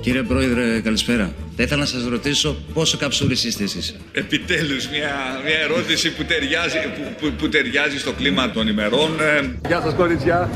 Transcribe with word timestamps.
Κύριε 0.00 0.22
Πρόεδρε, 0.22 0.80
καλησπέρα. 0.80 1.32
Θα 1.56 1.62
ήθελα 1.62 1.80
να 1.80 1.86
σας 1.86 2.04
ρωτήσω 2.08 2.56
πόσο 2.74 2.96
καψούρης 2.96 3.44
είστε 3.44 3.64
εσείς. 3.64 3.96
Επιτέλους, 4.12 4.88
μια, 4.88 5.12
μια 5.44 5.58
ερώτηση 5.58 6.12
που 6.14 6.24
ταιριάζει, 6.24 6.76
που, 6.94 7.02
που, 7.20 7.32
που 7.38 7.48
ταιριάζει 7.48 7.98
στο 7.98 8.12
κλίμα 8.12 8.50
των 8.50 8.68
ημερών. 8.68 9.20
Ε, 9.20 9.50
Γεια 9.68 9.80
σας, 9.80 9.94
κορίτσια. 9.94 10.50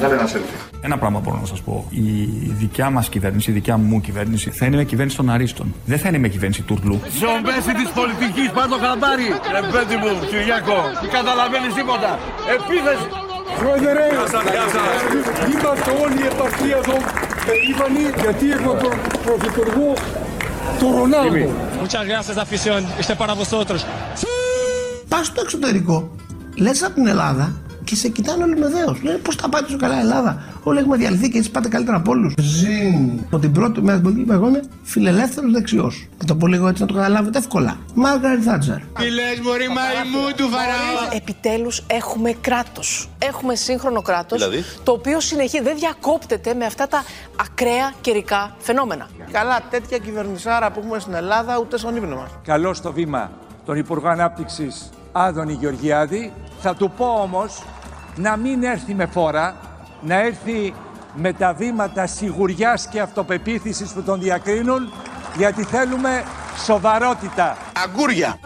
Κάνε 0.00 0.14
ένα 0.14 0.28
selfie. 0.28 0.70
Ένα 0.84 0.98
πράγμα 0.98 1.18
μπορώ 1.20 1.38
να 1.40 1.46
σας 1.46 1.60
πω. 1.62 1.86
Η 1.90 2.28
δικιά 2.62 2.90
μας 2.90 3.08
κυβέρνηση, 3.08 3.50
η 3.50 3.54
δικιά 3.54 3.76
μου 3.76 4.00
κυβέρνηση, 4.00 4.50
θα 4.50 4.66
είναι 4.66 4.76
με 4.76 4.84
κυβέρνηση 4.84 5.16
των 5.16 5.30
Αρίστων. 5.30 5.74
Δεν 5.84 5.98
θα 5.98 6.08
είναι 6.08 6.18
με 6.18 6.28
κυβέρνηση 6.28 6.62
τουρλού. 6.62 7.00
Ζομπέση 7.20 7.72
της 7.80 7.88
πολιτικής, 7.98 8.50
πάντο 8.58 8.76
χαμπάρι. 8.84 9.28
Ρε 9.56 9.62
παιδί 9.72 9.96
μου, 10.02 10.10
Κυριάκο, 10.30 10.78
δεν 11.02 11.10
καταλαβαίνεις 11.10 11.74
τίποτα. 11.74 12.10
Επίθεση. 12.56 13.06
Πρόεδρε, 13.60 14.04
είμαστε 15.54 15.90
όλοι 16.04 16.18
η 16.24 16.26
επαρχία 16.32 16.78
εδώ 17.42 17.52
περήφανοι 17.52 18.00
γιατί 18.22 18.50
έχουμε 18.50 18.74
προ- 18.78 19.20
πρωθυπουργό 19.24 19.94
του 20.78 20.92
Ρονάλντο. 20.98 21.50
Muchas 21.82 22.04
gracias, 22.06 22.36
afición. 22.36 22.80
Este 23.00 23.12
es 23.12 23.18
para 23.18 23.34
vosotros. 23.34 23.80
Πας 25.08 25.26
στο 25.26 25.40
εξωτερικό, 25.40 26.10
λες 26.56 26.82
από 26.82 26.94
την 26.94 27.06
Ελλάδα 27.06 27.52
και 27.84 27.96
σε 27.96 28.08
κοιτάνε 28.08 28.44
όλοι 28.44 28.58
με 28.58 28.68
δέος. 28.68 29.02
Λένε 29.02 29.18
πώς 29.18 29.36
τα 29.36 29.48
πάτε 29.48 29.64
τόσο 29.64 29.76
καλά 29.76 29.96
η 29.96 29.98
Ελλάδα. 29.98 30.42
Όλοι 30.62 30.78
έχουμε 30.78 30.96
διαλυθεί 30.96 31.30
και 31.30 31.38
έτσι 31.38 31.50
πάτε 31.50 31.68
καλύτερα 31.68 31.96
από 31.96 32.10
όλους. 32.10 32.34
Ζήν. 32.38 33.20
Από 33.26 33.38
την 33.38 33.52
πρώτη 33.52 33.82
μέρα 33.82 33.98
στην 33.98 34.02
πολιτική 34.02 34.32
εγώ 34.32 34.48
είμαι 34.48 34.62
φιλελεύθερος 34.82 35.52
δεξιός. 35.52 36.08
Θα 36.18 36.24
το 36.24 36.34
πω 36.34 36.46
λίγο 36.46 36.68
έτσι 36.68 36.82
να 36.82 36.88
το 36.88 36.94
καταλάβετε 36.94 37.38
εύκολα. 37.38 37.78
Μάργαρετ 37.94 38.40
Θάτσερ. 38.44 38.76
Τι 38.76 39.10
λες, 39.10 39.40
Μωρή 39.42 39.68
μαϊμού 39.68 40.28
του 40.36 40.48
Φαράω. 40.48 41.16
Επιτέλους 41.16 41.82
έχουμε 41.86 42.32
κράτος. 42.40 43.08
Έχουμε 43.18 43.54
σύγχρονο 43.54 44.02
κράτος, 44.02 44.38
Δηλαδή; 44.38 44.64
το 44.82 44.92
οποίο 44.92 45.20
συνεχίζει, 45.20 45.62
δεν 45.62 45.76
διακόπτεται 45.78 46.54
με 46.54 46.64
αυτά 46.64 46.88
τα 46.88 47.04
ακραία 47.40 47.92
καιρικά 48.00 48.56
φαινόμενα. 48.58 49.08
Καλά, 49.32 49.60
τέτοια 49.70 49.98
κυβερνησάρα 49.98 50.70
που 50.70 50.80
έχουμε 50.84 50.98
στην 50.98 51.14
Ελλάδα 51.14 51.58
ούτε 51.58 51.78
στον 51.78 51.96
ύπνο 51.96 52.16
μας. 52.16 52.30
Καλώ 52.44 52.74
στο 52.74 52.92
βήμα 52.92 53.30
τον 53.64 53.76
Υπουργό 53.76 54.08
Ανάπτυξης 54.08 54.90
Άδωνη 55.12 55.52
Γεωργιάδη. 55.52 56.32
Θα 56.60 56.74
του 56.74 56.92
πω 56.96 57.04
όμως 57.04 57.62
να 58.14 58.36
μην 58.36 58.62
έρθει 58.62 58.94
με 58.94 59.06
φόρα, 59.06 59.56
να 60.00 60.14
έρθει 60.14 60.74
με 61.14 61.32
τα 61.32 61.52
βήματα 61.52 62.06
σιγουριάς 62.06 62.88
και 62.88 63.00
αυτοπεποίθησης 63.00 63.92
που 63.92 64.02
τον 64.02 64.20
διακρίνουν, 64.20 64.92
γιατί 65.36 65.64
θέλουμε 65.64 66.24
σοβαρότητα. 66.64 67.56
Αγκούρια. 67.84 68.38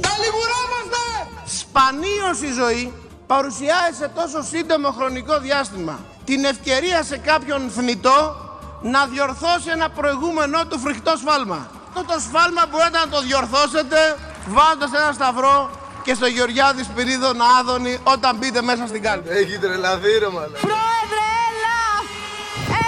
Τα 0.00 0.10
λιγουρόμαστε. 0.22 1.02
Σπανίως 1.44 2.42
η 2.42 2.52
ζωή 2.52 2.92
παρουσιάζει 3.26 3.96
σε 3.98 4.08
τόσο 4.08 4.42
σύντομο 4.42 4.90
χρονικό 4.90 5.38
διάστημα 5.38 5.98
την 6.24 6.44
ευκαιρία 6.44 7.02
σε 7.02 7.16
κάποιον 7.18 7.70
θνητό 7.70 8.36
να 8.82 9.06
διορθώσει 9.06 9.68
ένα 9.70 9.88
προηγούμενό 9.90 10.66
του 10.66 10.78
φρικτό 10.78 11.16
σφάλμα. 11.16 11.70
Αυτό 11.88 12.04
το 12.12 12.20
σφάλμα 12.20 12.62
μπορείτε 12.70 12.98
να 13.04 13.08
το 13.08 13.20
διορθώσετε 13.20 13.98
βάζοντας 14.46 14.90
ένα 15.00 15.12
σταυρό 15.12 15.70
και 16.06 16.14
στο 16.14 16.26
Γεωργιάδης 16.26 16.86
Σπυρίδων 16.86 17.36
Άδωνη 17.58 17.98
όταν 18.14 18.36
μπείτε 18.36 18.62
μέσα 18.62 18.86
στην 18.86 19.02
κάλπη. 19.02 19.28
Έχει 19.28 19.58
τρελαθεί 19.58 20.12
ρε 20.18 20.28
μαλάκα. 20.34 20.60
Πρόεδρε, 20.68 21.26
έλα! 21.48 21.80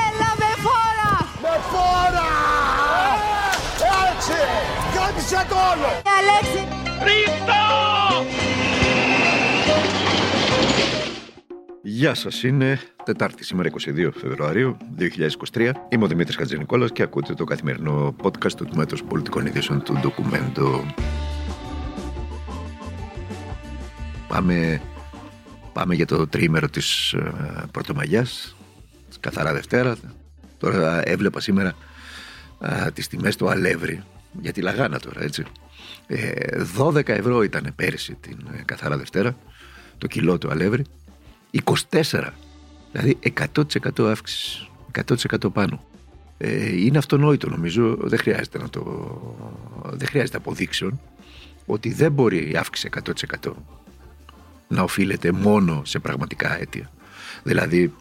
Έλα 0.05 0.31
με 0.41 0.51
φόρα! 0.65 1.13
Με 1.45 1.55
φόρα. 1.71 2.31
Έτσι. 4.09 4.39
Κράτησε 4.95 5.47
το 5.49 5.57
όλο. 5.73 5.89
Αλέξη! 6.17 6.63
Γεια 11.83 12.15
σας, 12.15 12.43
είναι 12.43 12.81
Τετάρτη, 13.05 13.45
σήμερα 13.45 13.71
22 13.71 14.09
Φεβρουαρίου 14.21 14.77
2023. 15.53 15.71
Είμαι 15.89 16.05
ο 16.05 16.07
Δημήτρης 16.07 16.37
Χατζηνικόλας 16.37 16.93
και 16.93 17.03
ακούτε 17.03 17.35
το 17.35 17.45
καθημερινό 17.45 18.15
podcast 18.23 18.53
του 18.53 18.65
Τμήματος 18.65 19.05
Πολιτικών 19.05 19.47
Ειδήσεων 19.47 19.83
του 19.83 19.99
Ντοκουμέντο. 20.01 20.85
Πάμε, 24.29 24.81
πάμε 25.73 25.95
για 25.95 26.07
το 26.07 26.27
τριήμερο 26.27 26.69
της 26.69 27.13
ε, 27.13 27.33
Πρωτομαγιάς, 27.71 28.57
καθαρά 29.21 29.53
Δευτέρα. 29.53 29.97
Τώρα 30.59 31.09
έβλεπα 31.09 31.41
σήμερα 31.41 31.75
ε, 32.61 32.91
τις 32.91 33.09
τιμές 33.09 33.37
του 33.37 33.49
αλεύρι 33.51 34.03
για 34.41 34.53
τη 34.53 34.61
λαγάνα 34.61 34.99
τώρα, 34.99 35.23
έτσι. 35.23 35.45
Ε, 36.07 36.65
12 36.79 37.09
ευρώ 37.09 37.43
ήταν 37.43 37.73
πέρυσι 37.77 38.15
την 38.15 38.39
ε, 38.59 38.63
καθαρά 38.65 38.97
Δευτέρα 38.97 39.37
το 39.99 40.07
κιλό 40.07 40.39
του 40.39 40.51
αλεύρι 40.51 40.85
24 41.91 42.29
δηλαδή 42.93 43.19
100% 43.55 44.05
αύξηση 44.05 44.69
100% 45.07 45.53
πάνω 45.53 45.85
ε, 46.39 46.77
είναι 46.85 46.99
αυτονόητο 46.99 47.49
νομίζω 47.49 47.97
δεν 48.01 48.19
χρειάζεται 48.19 48.59
να 48.59 48.69
το 48.71 48.83
δεν 49.91 50.09
χρειάζεται 50.09 50.37
αποδείξεων 50.37 51.01
ότι 51.67 51.93
δεν 51.93 52.13
μπορεί 52.13 52.51
η 52.51 52.57
αύξηση 52.57 52.89
100% 53.43 53.53
να 54.69 54.83
οφείλεται 54.83 55.33
μόνο 55.33 55.83
σε 55.85 55.99
πραγματικά 55.99 56.61
αίτια 56.61 56.91
δηλαδή 57.43 57.95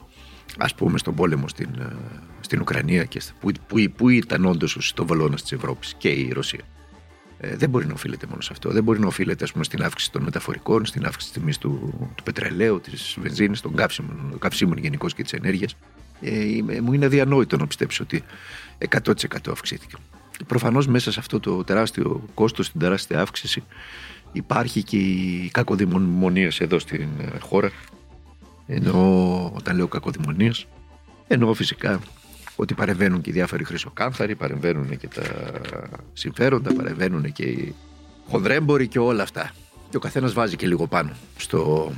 ας 0.57 0.75
πούμε 0.75 0.97
στον 0.97 1.16
πόλεμο 1.16 1.47
στην, 1.47 1.69
ε, 1.79 1.95
στην 2.39 2.59
Ουκρανία 2.61 3.03
και 3.03 3.19
στα- 3.19 3.33
που, 3.39 3.51
που, 3.67 3.91
που 3.95 4.09
ήταν 4.09 4.45
όντως 4.45 4.75
ο 4.75 4.81
συστοβολώνας 4.81 5.41
της 5.41 5.51
Ευρώπης 5.51 5.94
και 5.97 6.09
η 6.09 6.31
Ρωσία 6.33 6.61
ε, 7.39 7.56
δεν 7.56 7.69
μπορεί 7.69 7.85
να 7.85 7.94
οφείλεται 7.94 8.25
μόνο 8.29 8.41
σε 8.41 8.50
αυτό. 8.51 8.69
Δεν 8.72 8.83
μπορεί 8.83 9.00
να 9.00 9.07
οφείλεται 9.07 9.44
ας 9.44 9.51
πούμε, 9.51 9.63
στην 9.63 9.83
αύξηση 9.83 10.11
των 10.11 10.23
μεταφορικών, 10.23 10.85
στην 10.85 11.06
αύξηση 11.06 11.31
της 11.33 11.41
τιμής 11.41 11.57
του, 11.57 11.94
του 12.16 12.23
πετρελαίου, 12.23 12.79
της 12.81 13.17
βενζίνης, 13.22 13.61
των 13.61 13.75
καύσιμων, 13.75 14.35
καυσίμων 14.39 14.77
γενικώς 14.77 15.13
και 15.13 15.23
της 15.23 15.33
ενέργειας. 15.33 15.75
Ε, 16.22 16.45
είμαι- 16.47 16.81
μου 16.81 16.94
είναι 16.94 17.06
αδιανόητο 17.06 17.57
να 17.57 17.67
πιστέψει 17.67 18.01
ότι 18.01 18.23
100% 18.77 19.51
αυξήθηκε. 19.51 19.95
Προφανώς 20.47 20.88
μέσα 20.88 21.11
σε 21.11 21.19
αυτό 21.19 21.39
το 21.39 21.63
τεράστιο 21.63 22.29
κόστος, 22.33 22.72
την 22.72 22.79
τεράστια 22.79 23.22
αύξηση, 23.22 23.63
υπάρχει 24.37 24.83
και 24.83 24.97
η 24.97 25.49
κακοδημονία 25.53 26.51
εδώ 26.59 26.79
στην 26.79 27.07
ε, 27.19 27.39
χώρα. 27.39 27.71
Ενώ 28.67 29.51
όταν 29.55 29.75
λέω 29.75 29.87
κακοδημονία, 29.87 30.53
εννοώ 31.27 31.53
φυσικά 31.53 31.99
ότι 32.55 32.73
παρεμβαίνουν 32.73 33.21
και 33.21 33.29
οι 33.29 33.33
διάφοροι 33.33 33.63
χρυσοκάμφαροι, 33.63 34.35
παρεμβαίνουν 34.35 34.97
και 34.97 35.07
τα 35.07 35.23
συμφέροντα, 36.13 36.73
παρεμβαίνουν 36.73 37.31
και 37.31 37.43
οι 37.43 37.75
χονδρέμποροι 38.29 38.87
και 38.87 38.99
όλα 38.99 39.23
αυτά. 39.23 39.51
Και 39.89 39.97
ο 39.97 39.99
καθένας 39.99 40.33
βάζει 40.33 40.55
και 40.55 40.67
λίγο 40.67 40.87
πάνω 40.87 41.11
στο, 41.37 41.91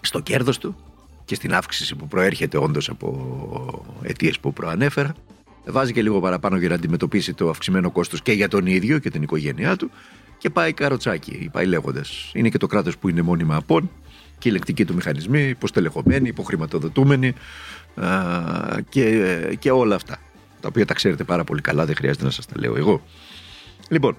στο 0.00 0.20
κέρδος 0.20 0.58
του 0.58 0.76
και 1.24 1.34
στην 1.34 1.54
αύξηση 1.54 1.94
που 1.94 2.08
προέρχεται 2.08 2.58
όντως 2.58 2.88
από 2.88 3.84
αιτίες 4.02 4.38
που 4.38 4.52
προανέφερα. 4.52 5.14
Βάζει 5.66 5.92
και 5.92 6.02
λίγο 6.02 6.20
παραπάνω 6.20 6.56
για 6.56 6.68
να 6.68 6.74
αντιμετωπίσει 6.74 7.34
το 7.34 7.48
αυξημένο 7.48 7.90
κόστος 7.90 8.22
και 8.22 8.32
για 8.32 8.48
τον 8.48 8.66
ίδιο 8.66 8.98
και 8.98 9.10
την 9.10 9.22
οικογένειά 9.22 9.76
του. 9.76 9.90
Και 10.38 10.50
πάει 10.50 10.72
καροτσάκι, 10.72 11.48
πάει 11.52 11.66
λέγοντα. 11.66 12.04
Είναι 12.32 12.48
και 12.48 12.58
το 12.58 12.66
κράτος 12.66 12.98
που 12.98 13.08
είναι 13.08 13.22
μόνιμα 13.22 13.56
απόν 13.56 13.90
και 14.38 14.48
οι 14.48 14.50
ελεκτικοί 14.50 14.84
του 14.84 14.94
μηχανισμοί, 14.94 15.42
υποστελεχωμένοι, 15.48 16.28
υποχρηματοδοτούμενοι 16.28 17.34
α, 17.94 18.10
και, 18.88 19.56
και 19.58 19.70
όλα 19.70 19.94
αυτά. 19.94 20.18
Τα 20.60 20.68
οποία 20.68 20.86
τα 20.86 20.94
ξέρετε 20.94 21.24
πάρα 21.24 21.44
πολύ 21.44 21.60
καλά, 21.60 21.84
δεν 21.84 21.96
χρειάζεται 21.96 22.24
να 22.24 22.30
σας 22.30 22.46
τα 22.46 22.54
λέω 22.58 22.76
εγώ. 22.76 23.02
Λοιπόν, 23.88 24.16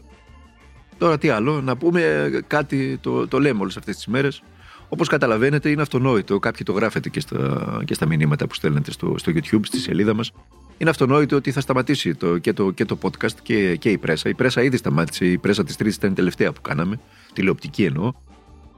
τώρα 0.97 1.17
τι 1.17 1.29
άλλο, 1.29 1.61
να 1.61 1.77
πούμε 1.77 2.29
κάτι, 2.47 2.97
το, 3.01 3.27
το 3.27 3.39
λέμε 3.39 3.61
όλες 3.61 3.77
αυτές 3.77 3.95
τις 3.95 4.07
μέρες. 4.07 4.43
Όπως 4.89 5.07
καταλαβαίνετε 5.07 5.69
είναι 5.69 5.81
αυτονόητο, 5.81 6.39
κάποιοι 6.39 6.65
το 6.65 6.71
γράφετε 6.71 7.09
και 7.09 7.19
στα, 7.19 7.81
και 7.85 7.93
στα 7.93 8.05
μηνύματα 8.05 8.47
που 8.47 8.53
στέλνετε 8.53 8.91
στο, 8.91 9.15
στο 9.17 9.31
YouTube, 9.35 9.59
στη 9.63 9.77
σελίδα 9.77 10.13
μας. 10.13 10.31
Είναι 10.77 10.89
αυτονόητο 10.89 11.35
ότι 11.35 11.51
θα 11.51 11.61
σταματήσει 11.61 12.15
το, 12.15 12.37
και, 12.37 12.53
το, 12.53 12.71
και 12.71 12.85
το 12.85 12.97
podcast 13.01 13.33
και, 13.43 13.75
και 13.75 13.89
η 13.89 13.97
πρέσα. 13.97 14.29
Η 14.29 14.33
πρέσα 14.33 14.61
ήδη 14.61 14.77
σταμάτησε, 14.77 15.25
η 15.25 15.37
πρέσα 15.37 15.63
της 15.63 15.75
Τρίτης 15.75 15.95
ήταν 15.95 16.11
η 16.11 16.13
τελευταία 16.13 16.51
που 16.51 16.61
κάναμε, 16.61 16.99
τηλεοπτική 17.33 17.83
εννοώ. 17.83 18.13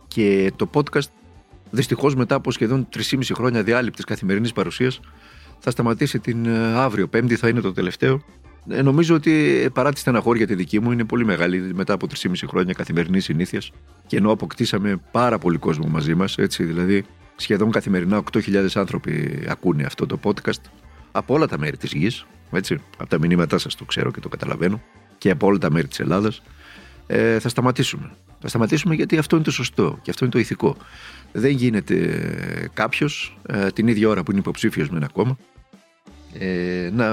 Και 0.08 0.52
το 0.56 0.70
podcast 0.74 1.10
Δυστυχώς, 1.72 2.16
μετά 2.16 2.36
από 2.36 2.52
σχεδόν 2.52 2.88
3,5 2.96 3.20
χρόνια 3.34 3.64
διάλειπτης 3.64 4.06
καθημερινής 4.06 4.54
παρουσίας, 4.54 5.00
θα 5.60 5.72
σταματήσει 5.72 6.20
την 6.20 6.46
ε, 6.46 6.74
αύριο. 6.76 7.08
Πέμπτη 7.08 7.36
θα 7.36 7.48
είναι 7.48 7.62
το 7.62 7.74
τελευταίο. 7.74 8.24
Ε, 8.70 8.82
νομίζω 8.82 9.16
ότι 9.16 9.62
ε, 9.64 9.70
παρά 9.70 9.94
τη 9.94 10.00
στεναχώρια 10.00 10.48
τη 10.48 10.56
δική 10.56 10.80
μου 10.80 10.92
είναι 10.92 11.04
πολύ 11.04 11.26
μεγάλη 11.26 11.72
μετά 11.74 11.94
από 11.94 12.08
3,5 12.22 12.34
χρόνια 12.48 12.74
καθημερινής 12.74 13.24
συνήθειας 13.24 13.72
και 14.08 14.18
ενώ 14.18 14.32
αποκτήσαμε 14.32 15.02
πάρα 15.12 15.38
πολύ 15.38 15.58
κόσμο 15.58 15.88
μαζί 15.88 16.16
μας, 16.16 16.38
έτσι 16.38 16.64
δηλαδή 16.64 17.04
σχεδόν 17.36 17.72
καθημερινά 17.72 18.24
8.000 18.32 18.68
άνθρωποι 18.74 19.44
ακούνε 19.48 19.84
αυτό 19.84 20.06
το 20.06 20.20
podcast 20.24 20.62
από 21.12 21.34
όλα 21.34 21.48
τα 21.48 21.58
μέρη 21.58 21.78
της 21.78 21.92
γης, 21.92 22.26
έτσι, 22.52 22.82
από 22.98 23.10
τα 23.10 23.20
μηνύματά 23.20 23.58
σας 23.58 23.76
το 23.76 23.86
ξέρω 23.86 24.12
και 24.12 24.20
το 24.20 24.30
καταλαβαίνω 24.30 24.82
και 25.18 25.30
από 25.30 25.48
όλα 25.48 25.58
τα 25.58 25.72
μέρη 25.72 25.88
της 25.88 26.00
Ελλάδας 26.00 26.42
ε, 27.08 27.40
θα 27.40 27.50
σταματήσουμε. 27.50 28.12
Θα 28.40 28.48
σταματήσουμε 28.48 28.96
γιατί 28.96 29.18
αυτό 29.18 29.36
είναι 29.36 29.46
το 29.46 29.52
σωστό 29.52 30.00
και 30.02 30.10
αυτό 30.10 30.26
είναι 30.26 30.34
το 30.34 30.40
ηθικό. 30.40 30.78
Δεν 31.32 31.52
γίνεται 31.52 32.70
κάποιος 32.74 33.38
ε, 33.48 33.68
την 33.68 33.88
ίδια 33.88 34.10
ώρα 34.10 34.24
που 34.24 34.32
είναι 34.32 34.40
υποψήφιος 34.40 34.90
με 34.90 34.98
ένα 34.98 35.08
κόμμα 35.08 35.38
ε, 36.34 36.90
να 36.94 37.08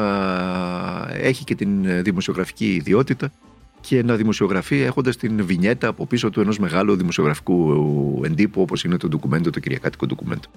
έχει 1.12 1.44
και 1.44 1.54
την 1.54 2.02
δημοσιογραφική 2.02 2.74
ιδιότητα 2.74 3.32
και 3.80 4.02
να 4.02 4.16
δημοσιογραφεί 4.16 4.80
έχοντας 4.80 5.16
την 5.16 5.46
βινιέτα 5.46 5.88
από 5.88 6.06
πίσω 6.06 6.30
του 6.30 6.40
ενός 6.40 6.58
μεγάλου 6.58 6.96
δημοσιογραφικού 6.96 8.20
εντύπου 8.24 8.60
όπως 8.60 8.84
είναι 8.84 8.96
το 8.96 9.08
ντοκουμέντο, 9.08 9.50
το 9.50 9.60
κυριακάτικο 9.60 10.06
ντοκουμέντο. 10.06 10.48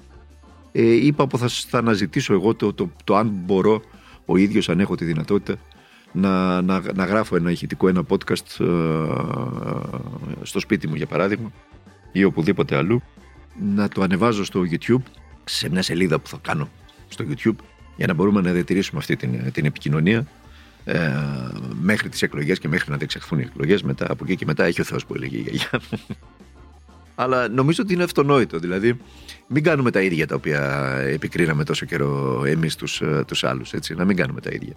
Ε, 0.72 0.82
είπα 0.82 1.28
που 1.28 1.38
θα, 1.38 1.48
θα 1.48 1.78
αναζητήσω 1.78 2.34
εγώ 2.34 2.56
το, 2.56 2.74
το, 2.74 2.92
το 3.04 3.16
αν 3.16 3.32
μπορώ 3.46 3.82
ο 4.26 4.38
ίδιος 4.38 4.70
αν 4.70 4.80
έχω 4.80 4.96
τη 4.96 5.06
δυνατότητα 5.06 5.60
να, 6.12 6.62
να, 6.62 6.82
να 6.96 7.06
γράφω 7.06 7.36
ένα 7.36 7.52
ηχητικό, 7.52 7.88
ένα 7.88 8.04
podcast 8.10 8.60
ε, 8.60 8.76
στο 10.42 10.60
σπίτι 10.60 10.88
μου 10.88 10.96
για 10.96 11.06
παράδειγμα 11.06 11.52
ή 12.12 12.24
οπουδήποτε 12.24 12.76
αλλού. 12.76 13.02
Να 13.76 13.88
το 13.88 14.02
ανεβάζω 14.02 14.44
στο 14.44 14.64
YouTube 14.72 15.02
σε 15.46 15.70
μια 15.70 15.82
σελίδα 15.82 16.20
που 16.20 16.28
θα 16.28 16.38
κάνω 16.42 16.70
στο 17.08 17.26
YouTube 17.28 17.56
για 17.96 18.08
να 18.08 18.14
μπορούμε 18.14 18.42
να 18.42 18.52
διατηρήσουμε 18.52 19.00
αυτή 19.00 19.16
την, 19.16 19.52
την 19.52 19.66
επικοινωνία 19.66 20.28
ε, 20.84 21.12
μέχρι 21.82 22.10
τις 22.10 22.22
εκλογές 22.22 22.60
και 22.60 22.68
μέχρι 22.68 22.92
να 22.92 22.98
διεξαχθούν 22.98 23.40
οι 23.40 23.42
εκλογές 23.42 23.84
μετά 23.84 24.12
από 24.12 24.24
εκεί 24.24 24.36
και 24.36 24.46
μετά 24.46 24.66
έχει 24.66 24.82
ο 24.82 24.84
Θεός 24.84 25.06
που 25.06 25.16
έλεγε 25.16 25.38
η 25.38 25.42
γιαγιά 25.42 25.70
αλλά 27.22 27.48
νομίζω 27.50 27.84
ότι 27.84 27.94
είναι 27.94 28.04
αυτονόητο 28.04 28.60
δηλαδή 28.60 28.98
μην 29.48 29.64
κάνουμε 29.64 29.92
τα 29.92 30.02
ίδια 30.02 30.28
τα 30.28 30.36
οποία 30.36 30.62
επικρίναμε 31.08 31.64
τόσο 31.64 31.86
καιρό 31.86 32.44
εμείς 32.46 32.76
τους, 32.76 33.02
ε, 33.02 33.24
τους 33.28 33.44
άλλους 33.44 33.74
έτσι, 33.74 33.94
να 33.94 34.06
μην 34.06 34.16
κάνουμε 34.16 34.42
τα 34.42 34.50
ίδια 34.54 34.74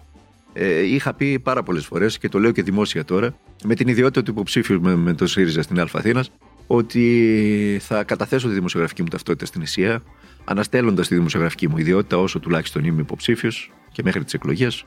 ε, 0.53 0.81
είχα 0.81 1.13
πει 1.13 1.39
πάρα 1.39 1.63
πολλές 1.63 1.85
φορές 1.85 2.17
και 2.17 2.29
το 2.29 2.39
λέω 2.39 2.51
και 2.51 2.63
δημόσια 2.63 3.05
τώρα, 3.05 3.35
με 3.63 3.75
την 3.75 3.87
ιδιότητα 3.87 4.23
του 4.23 4.31
υποψήφιου 4.31 4.81
με, 4.81 4.95
με 4.95 5.13
το 5.13 5.27
ΣΥΡΙΖΑ 5.27 5.61
στην 5.61 5.79
Αθήνα, 5.79 6.25
ότι 6.67 7.79
θα 7.81 8.03
καταθέσω 8.03 8.47
τη 8.47 8.53
δημοσιογραφική 8.53 9.01
μου 9.01 9.07
ταυτότητα 9.07 9.45
στην 9.45 9.61
ΕΣΥΑ, 9.61 10.01
αναστέλλοντας 10.43 11.07
τη 11.07 11.15
δημοσιογραφική 11.15 11.69
μου 11.69 11.77
ιδιότητα 11.77 12.17
όσο 12.17 12.39
τουλάχιστον 12.39 12.83
είμαι 12.83 13.01
υποψήφιος 13.01 13.71
και 13.91 14.03
μέχρι 14.03 14.23
τις 14.23 14.33
εκλογές. 14.33 14.85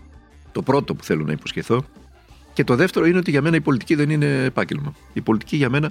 Το 0.52 0.62
πρώτο 0.62 0.94
που 0.94 1.04
θέλω 1.04 1.24
να 1.24 1.32
υποσχεθώ. 1.32 1.84
Και 2.52 2.64
το 2.64 2.74
δεύτερο 2.74 3.06
είναι 3.06 3.18
ότι 3.18 3.30
για 3.30 3.42
μένα 3.42 3.56
η 3.56 3.60
πολιτική 3.60 3.94
δεν 3.94 4.10
είναι 4.10 4.44
επάγγελμα. 4.44 4.94
Η 5.12 5.20
πολιτική 5.20 5.56
για 5.56 5.70
μένα 5.70 5.86
ε, 5.86 5.90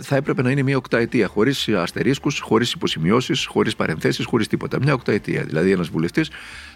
θα 0.00 0.16
έπρεπε 0.16 0.42
να 0.42 0.50
είναι 0.50 0.62
μια 0.62 0.76
οκταετία, 0.76 1.26
χωρίς 1.26 1.68
αστερίσκους, 1.68 2.38
χωρίς 2.38 2.72
υποσημειώσεις, 2.72 3.46
χωρίς 3.46 3.76
παρενθέσεις, 3.76 4.24
χωρίς 4.24 4.48
τίποτα. 4.48 4.78
Μια 4.78 4.92
οκταετία. 4.92 5.42
Δηλαδή, 5.42 5.70
ένας 5.70 5.88
βουλευτής 5.88 6.30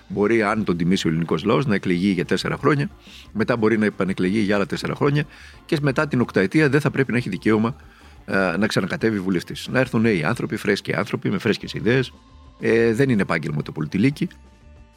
μπορεί, 0.09 0.43
αν 0.43 0.65
τον 0.65 0.77
τιμήσει 0.77 1.07
ο 1.07 1.11
ελληνικός 1.11 1.45
λαός, 1.45 1.67
να 1.67 1.75
εκλεγεί 1.75 2.09
για 2.09 2.25
τέσσερα 2.25 2.57
χρόνια, 2.57 2.91
μετά 3.33 3.57
μπορεί 3.57 3.79
να 3.79 3.85
επανεκλεγεί 3.85 4.39
για 4.39 4.55
άλλα 4.55 4.67
τέσσερα 4.67 4.95
χρόνια 4.95 5.25
και 5.67 5.79
μετά 5.83 6.09
την 6.09 6.21
οκταετία 6.21 6.69
δεν 6.69 6.81
θα 6.81 6.91
πρέπει 6.91 7.13
να 7.13 7.19
έχει 7.19 7.29
δικαίωμα 7.29 7.77
ε, 8.25 8.57
να 8.59 8.67
ξανακατέβει 8.67 9.19
βουλευτής. 9.21 9.69
Να 9.71 9.79
έρθουν 9.79 10.01
νέοι 10.01 10.25
άνθρωποι, 10.25 10.57
φρέσκοι 10.57 10.95
άνθρωποι, 10.95 11.31
με 11.31 11.39
φρέσκες 11.39 11.73
ιδέες. 11.73 12.13
Ε, 12.61 12.93
δεν 12.93 13.11
είναι 13.11 13.23
επάγγελμα 13.23 13.63
το 13.63 13.73
πολιτιλίκι. 13.73 14.29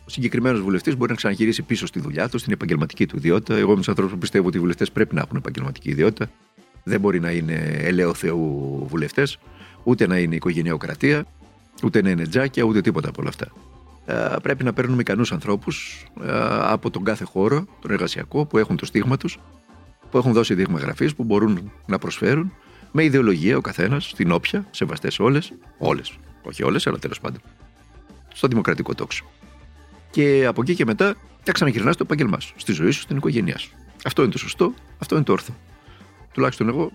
Ο 0.06 0.10
συγκεκριμένος 0.10 0.62
βουλευτής 0.62 0.98
μπορεί 0.98 1.10
να 1.12 1.18
ξαναγυρίσει 1.18 1.62
πίσω 1.62 1.86
στη 1.86 2.00
δουλειά 2.00 2.30
του, 2.30 2.38
στην 2.38 2.54
επαγγελματική 2.54 3.06
του 3.06 3.18
ιδιότητα. 3.18 3.56
Εγώ 3.56 3.72
είμαι 3.72 3.82
ένα 3.88 4.08
που 4.08 4.18
πιστεύω 4.18 4.48
ότι 4.48 4.58
οι 4.58 4.60
βουλευτές 4.60 4.92
πρέπει 4.92 5.16
να 5.16 5.22
έχουν 5.22 5.38
επαγγελματική 5.38 5.90
ιδιότητα. 5.90 6.30
Δεν 6.88 7.00
μπορεί 7.00 7.20
να 7.20 7.32
είναι 7.32 7.78
ελαίο 7.78 8.14
Θεού 8.14 8.86
βουλευτές, 8.90 9.40
ούτε 9.84 10.08
να 10.08 10.18
είναι 10.18 10.36
οικογενειοκρατία, 10.36 11.26
ούτε 11.84 12.02
να 12.02 12.10
είναι 12.10 12.28
τζάκια, 12.28 12.64
ούτε 12.64 12.82
τίποτα 12.82 13.10
από 13.10 13.22
όλα 13.22 13.30
αυτά. 13.30 13.48
Ε, 14.06 14.36
πρέπει 14.42 14.64
να 14.64 14.74
παίρνουμε 14.74 15.02
ικανούς 15.02 15.32
ανθρώπους 15.32 16.06
ε, 16.24 16.32
από 16.62 16.90
τον 16.90 17.04
κάθε 17.04 17.24
χώρο, 17.24 17.66
τον 17.82 17.92
εργασιακό, 17.92 18.46
που 18.46 18.58
έχουν 18.58 18.76
το 18.78 18.86
στίγμα 18.86 19.18
τους, 19.18 19.40
που 20.12 20.18
έχουν 20.18 20.34
δώσει 20.34 20.54
δείγμα 20.54 20.80
γραφής, 20.80 21.16
που 21.16 21.24
μπορούν 21.24 21.72
να 21.86 21.98
προσφέρουν 21.98 22.54
με 22.92 23.04
ιδεολογία 23.04 23.58
ο 23.58 23.62
καθένας, 23.62 24.06
στην 24.10 24.32
όποια, 24.32 24.66
σεβαστές 24.72 25.20
όλες, 25.20 25.54
όλες, 25.78 26.18
όχι 26.44 26.64
όλες, 26.64 26.88
αλλά 26.88 26.98
τέλος 26.98 27.20
πάντων, 27.20 27.42
στο 28.34 28.48
δημοκρατικό 28.48 28.96
τόξο. 28.96 29.26
Και 30.12 30.46
από 30.48 30.62
εκεί 30.62 30.76
και 30.76 30.86
μετά 30.86 31.16
θα 31.44 31.52
ξαναγυρνάς 31.52 31.94
στο 31.94 32.04
επάγγελμά 32.04 32.40
σου, 32.40 32.54
στη 32.58 32.72
ζωή 32.72 32.92
σου, 32.92 33.02
στην 33.02 33.18
οικογένειά 33.18 33.58
σου. 33.58 33.72
Αυτό 34.04 34.22
είναι 34.22 34.32
το 34.32 34.38
σωστό, 34.38 34.74
αυτό 34.98 35.16
είναι 35.16 35.24
το 35.24 35.32
όρθο. 35.32 35.54
Τουλάχιστον 36.36 36.68
εγώ, 36.68 36.92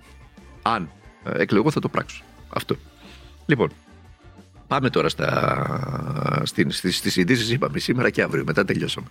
αν 0.63 0.91
ε, 1.25 1.43
εκλεγώ, 1.43 1.71
θα 1.71 1.81
το 1.81 1.89
πράξω. 1.89 2.23
Αυτό. 2.49 2.77
Λοιπόν, 3.47 3.71
πάμε 4.67 4.91
τώρα 4.91 5.09
στα, 5.09 6.43
στις, 6.45 6.97
στις 6.97 7.17
ειδήσεις 7.17 7.51
είπαμε 7.51 7.79
σήμερα 7.79 8.11
και 8.11 8.23
αύριο, 8.23 8.45
μετά 8.47 8.65
τελειώσαμε. 8.65 9.07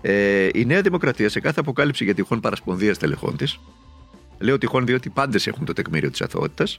Ε, 0.00 0.48
η 0.54 0.64
Νέα 0.64 0.80
Δημοκρατία 0.80 1.28
σε 1.28 1.40
κάθε 1.40 1.60
αποκάλυψη 1.60 2.04
για 2.04 2.14
τυχόν 2.14 2.40
παρασπονδίας 2.40 2.98
τελεχών 2.98 3.36
της, 3.36 3.60
λέω 4.38 4.58
τυχόν 4.58 4.86
διότι 4.86 5.10
πάντες 5.10 5.46
έχουν 5.46 5.64
το 5.64 5.72
τεκμήριο 5.72 6.10
της 6.10 6.20
αθωότητας, 6.20 6.78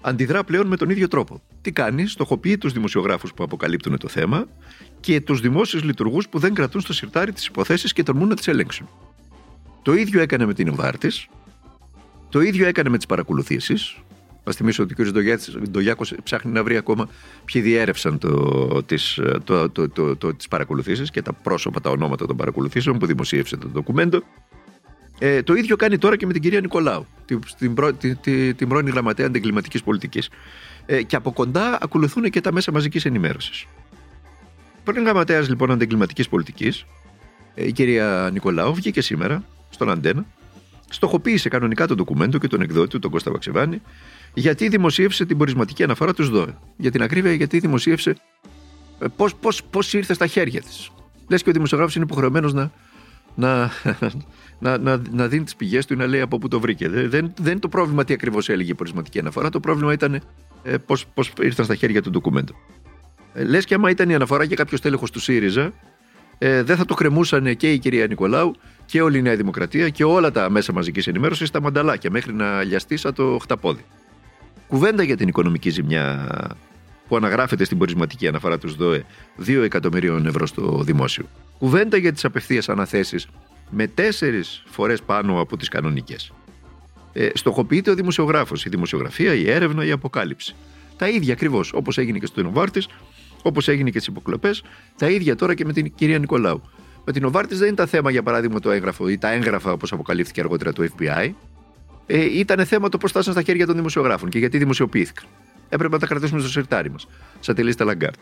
αντιδρά 0.00 0.44
πλέον 0.44 0.66
με 0.66 0.76
τον 0.76 0.90
ίδιο 0.90 1.08
τρόπο. 1.08 1.42
Τι 1.60 1.72
κάνει, 1.72 2.06
στοχοποιεί 2.06 2.58
τους 2.58 2.72
δημοσιογράφους 2.72 3.34
που 3.34 3.44
αποκαλύπτουν 3.44 3.98
το 3.98 4.08
θέμα 4.08 4.46
και 5.00 5.20
τους 5.20 5.40
δημόσιους 5.40 5.82
λειτουργούς 5.82 6.28
που 6.28 6.38
δεν 6.38 6.54
κρατούν 6.54 6.80
στο 6.80 6.92
σιρτάρι 6.92 7.32
τις 7.32 7.46
υποθέσεις 7.46 7.92
και 7.92 8.02
τολμούν 8.02 8.28
να 8.28 8.34
τι 8.34 8.50
ελέγξουν. 8.50 8.88
Το 9.82 9.94
ίδιο 9.94 10.20
έκανε 10.20 10.46
με 10.46 10.54
την 10.54 10.74
Βάρτη, 10.74 11.10
το 12.28 12.40
ίδιο 12.40 12.66
έκανε 12.66 12.88
με 12.88 12.96
τις 12.96 13.06
παρακολουθήσεις. 13.06 13.96
Να 14.44 14.54
θυμίσω 14.54 14.82
ότι 14.82 15.02
ο 15.02 15.04
κ. 15.04 15.68
Ντογιάκος 15.68 16.14
ψάχνει 16.22 16.52
να 16.52 16.62
βρει 16.62 16.76
ακόμα 16.76 17.08
ποιοι 17.44 17.62
διέρευσαν 17.62 18.18
τις 18.86 19.20
το, 19.44 19.70
το, 19.70 19.88
το, 19.88 20.16
το, 20.16 20.34
τις 20.34 20.48
παρακολουθήσεις 20.48 21.10
και 21.10 21.22
τα 21.22 21.32
πρόσωπα, 21.32 21.80
τα 21.80 21.90
ονόματα 21.90 22.26
των 22.26 22.36
παρακολουθήσεων 22.36 22.98
που 22.98 23.06
δημοσίευσε 23.06 23.56
το 23.56 23.68
ντοκουμέντο. 23.68 24.22
Ε, 25.18 25.42
το 25.42 25.54
ίδιο 25.54 25.76
κάνει 25.76 25.98
τώρα 25.98 26.16
και 26.16 26.26
με 26.26 26.32
την 26.32 26.42
κυρία 26.42 26.60
Νικολάου, 26.60 27.06
την, 27.24 27.40
την, 27.58 28.18
την, 28.20 28.56
την 28.56 28.68
πρώην 28.68 28.88
γραμματέα 28.88 29.26
αντεγκληματική 29.26 29.82
πολιτικής. 29.82 30.28
Ε, 30.86 31.02
και 31.02 31.16
από 31.16 31.32
κοντά 31.32 31.78
ακολουθούν 31.80 32.30
και 32.30 32.40
τα 32.40 32.52
μέσα 32.52 32.72
μαζικής 32.72 33.04
ενημέρωσης. 33.04 33.66
Πρώην 34.84 35.02
γραμματέας 35.02 35.48
λοιπόν 35.48 35.70
αντεγκληματική 35.70 36.28
πολιτικής, 36.28 36.84
ε, 37.54 37.66
η 37.66 37.72
κυρία 37.72 38.30
Νικολάου, 38.32 38.74
βγήκε 38.74 39.00
σήμερα 39.00 39.44
στον 39.70 39.90
Αντένα 39.90 40.26
στοχοποίησε 40.90 41.48
κανονικά 41.48 41.86
το 41.86 41.94
ντοκουμέντο 41.94 42.38
και 42.38 42.46
τον 42.46 42.60
εκδότη 42.60 42.88
του, 42.88 42.98
τον 42.98 43.10
Κώστα 43.10 43.30
Βαξεβάνη, 43.30 43.82
γιατί 44.34 44.68
δημοσίευσε 44.68 45.26
την 45.26 45.36
πορισματική 45.36 45.82
αναφορά 45.82 46.14
του 46.14 46.24
ΣΔΟΕ. 46.24 46.56
Για 46.76 46.90
την 46.90 47.02
ακρίβεια, 47.02 47.32
γιατί 47.32 47.58
δημοσίευσε 47.58 48.16
πώς 49.16 49.34
πώς, 49.34 49.62
πώς 49.64 49.92
ήρθε 49.92 50.14
στα 50.14 50.26
χέρια 50.26 50.60
της. 50.60 50.90
Λες 51.28 51.42
και 51.42 51.50
ο 51.50 51.52
δημοσιογράφος 51.52 51.94
είναι 51.94 52.04
υποχρεωμένος 52.04 52.52
να, 52.52 52.70
να, 53.34 53.70
να, 54.60 54.78
να, 54.78 55.02
να 55.10 55.28
δίνει 55.28 55.44
τις 55.44 55.56
πηγές 55.56 55.86
του 55.86 55.92
ή 55.92 55.96
να 55.96 56.06
λέει 56.06 56.20
από 56.20 56.38
πού 56.38 56.48
το 56.48 56.60
βρήκε. 56.60 56.88
Δεν, 56.88 57.10
δεν, 57.10 57.32
δεν 57.40 57.50
είναι 57.50 57.60
το 57.60 57.68
πρόβλημα 57.68 58.04
τι 58.04 58.12
ακριβώς 58.12 58.48
έλεγε 58.48 58.70
η 58.70 58.74
πορισματική 58.74 59.18
αναφορά. 59.18 59.48
Το 59.48 59.60
πρόβλημα 59.60 59.92
ήταν 59.92 60.20
ε, 60.62 60.76
πώς 60.76 61.06
ήρθαν 61.40 61.64
στα 61.64 61.74
χέρια 61.74 62.02
του 62.02 62.10
ντοκουμέντο. 62.10 62.54
Ε, 63.34 63.44
Λες 63.44 63.64
και 63.64 63.74
άμα 63.74 63.90
ήταν 63.90 64.10
η 64.10 64.14
αναφορά 64.14 64.44
για 64.44 64.56
κάποιο 64.56 64.78
τέλεχο 64.78 65.06
του 65.12 65.20
ΣΥΡΙΖΑ, 65.20 65.72
ε, 66.38 66.62
δεν 66.62 66.76
θα 66.76 66.84
το 66.84 66.94
κρεμούσαν 66.94 67.56
και 67.56 67.72
η 67.72 67.78
κυρία 67.78 68.06
Νικολάου 68.06 68.54
και 68.88 69.02
όλη 69.02 69.18
η 69.18 69.22
Νέα 69.22 69.36
Δημοκρατία 69.36 69.88
και 69.88 70.04
όλα 70.04 70.30
τα 70.30 70.50
μέσα 70.50 70.72
μαζικής 70.72 71.06
ενημέρωσης 71.06 71.48
στα 71.48 71.60
μανταλάκια 71.60 72.10
μέχρι 72.10 72.32
να 72.32 72.62
λιαστεί 72.62 72.96
σαν 72.96 73.14
το 73.14 73.38
χταπόδι. 73.40 73.84
Κουβέντα 74.68 75.02
για 75.02 75.16
την 75.16 75.28
οικονομική 75.28 75.70
ζημιά 75.70 76.28
που 77.08 77.16
αναγράφεται 77.16 77.64
στην 77.64 77.78
πορισματική 77.78 78.28
αναφορά 78.28 78.58
του 78.58 78.68
ΣΔΟΕ 78.68 79.04
2 79.46 79.62
εκατομμυρίων 79.62 80.26
ευρώ 80.26 80.46
στο 80.46 80.82
δημόσιο. 80.82 81.24
Κουβέντα 81.58 81.96
για 81.96 82.12
τις 82.12 82.24
απευθείας 82.24 82.68
αναθέσεις 82.68 83.28
με 83.70 83.86
τέσσερις 83.86 84.62
φορές 84.66 85.02
πάνω 85.02 85.40
από 85.40 85.56
τις 85.56 85.68
κανονικές. 85.68 86.32
Ε, 87.12 87.28
στοχοποιείται 87.34 87.90
ο 87.90 87.94
δημοσιογράφος, 87.94 88.64
η 88.64 88.68
δημοσιογραφία, 88.68 89.34
η 89.34 89.50
έρευνα, 89.50 89.84
η 89.84 89.90
αποκάλυψη. 89.90 90.54
Τα 90.96 91.08
ίδια 91.08 91.32
ακριβώς 91.32 91.72
όπως 91.72 91.98
έγινε 91.98 92.18
και 92.18 92.26
στο 92.26 92.42
Νοβάρτης, 92.42 92.88
όπως 93.42 93.68
έγινε 93.68 93.90
και 93.90 93.98
στις 93.98 94.10
υποκλοπές, 94.10 94.62
τα 94.96 95.08
ίδια 95.08 95.36
τώρα 95.36 95.54
και 95.54 95.64
με 95.64 95.72
την 95.72 95.94
κυρία 95.94 96.18
Νικολάου. 96.18 96.62
Με 97.08 97.14
την 97.14 97.24
Οβάρτη 97.24 97.54
δεν 97.54 97.72
ήταν 97.72 97.86
θέμα, 97.86 98.10
για 98.10 98.22
παράδειγμα, 98.22 98.60
το 98.60 98.70
έγγραφο 98.70 99.08
ή 99.08 99.18
τα 99.18 99.32
έγγραφα 99.32 99.72
όπως 99.72 99.92
αποκαλύφθηκε 99.92 100.40
αργότερα 100.40 100.72
του 100.72 100.88
FBI. 100.90 101.30
Ε, 102.06 102.38
ήταν 102.38 102.66
θέμα 102.66 102.88
το 102.88 102.98
πώς 102.98 103.10
φτάσαν 103.10 103.32
στα 103.32 103.42
χέρια 103.42 103.66
των 103.66 103.74
δημοσιογράφων 103.74 104.28
και 104.28 104.38
γιατί 104.38 104.58
δημοσιοποιήθηκαν. 104.58 105.24
Έπρεπε 105.68 105.92
να 105.94 106.00
τα 106.00 106.06
κρατήσουμε 106.06 106.40
στο 106.40 106.48
συρτάρι 106.48 106.90
μας, 106.90 107.08
σαν 107.40 107.54
τη 107.54 107.62
λίστα 107.62 107.84
Λαγκάρντ. 107.84 108.14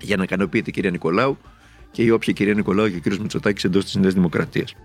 Για 0.00 0.16
να 0.16 0.22
ικανοποιείται 0.22 0.70
η 0.70 0.72
κυρία 0.72 0.90
Νικολάου 0.90 1.38
και 1.90 2.02
η 2.02 2.10
όποια 2.10 2.32
κυρία 2.32 2.54
Νικολάου 2.54 2.88
και 2.88 2.96
ο 2.96 2.98
κύριος 2.98 3.20
Μητσοτάκης 3.20 3.64
εντός 3.64 3.84
της 3.84 3.94
Νέας 3.94 4.14
Δημοκρατίας. 4.14 4.76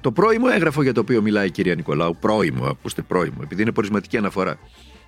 Το 0.00 0.12
πρώιμο 0.12 0.46
έγγραφο 0.52 0.82
για 0.82 0.92
το 0.92 1.00
οποίο 1.00 1.22
μιλάει 1.22 1.46
η 1.46 1.50
κυρία 1.50 1.74
Νικολάου, 1.74 2.16
πρώιμο, 2.20 2.64
ακούστε 2.64 3.02
πρώιμο, 3.02 3.38
επειδή 3.42 3.62
είναι 3.62 3.72
πορισματική 3.72 4.16
αναφορά. 4.16 4.58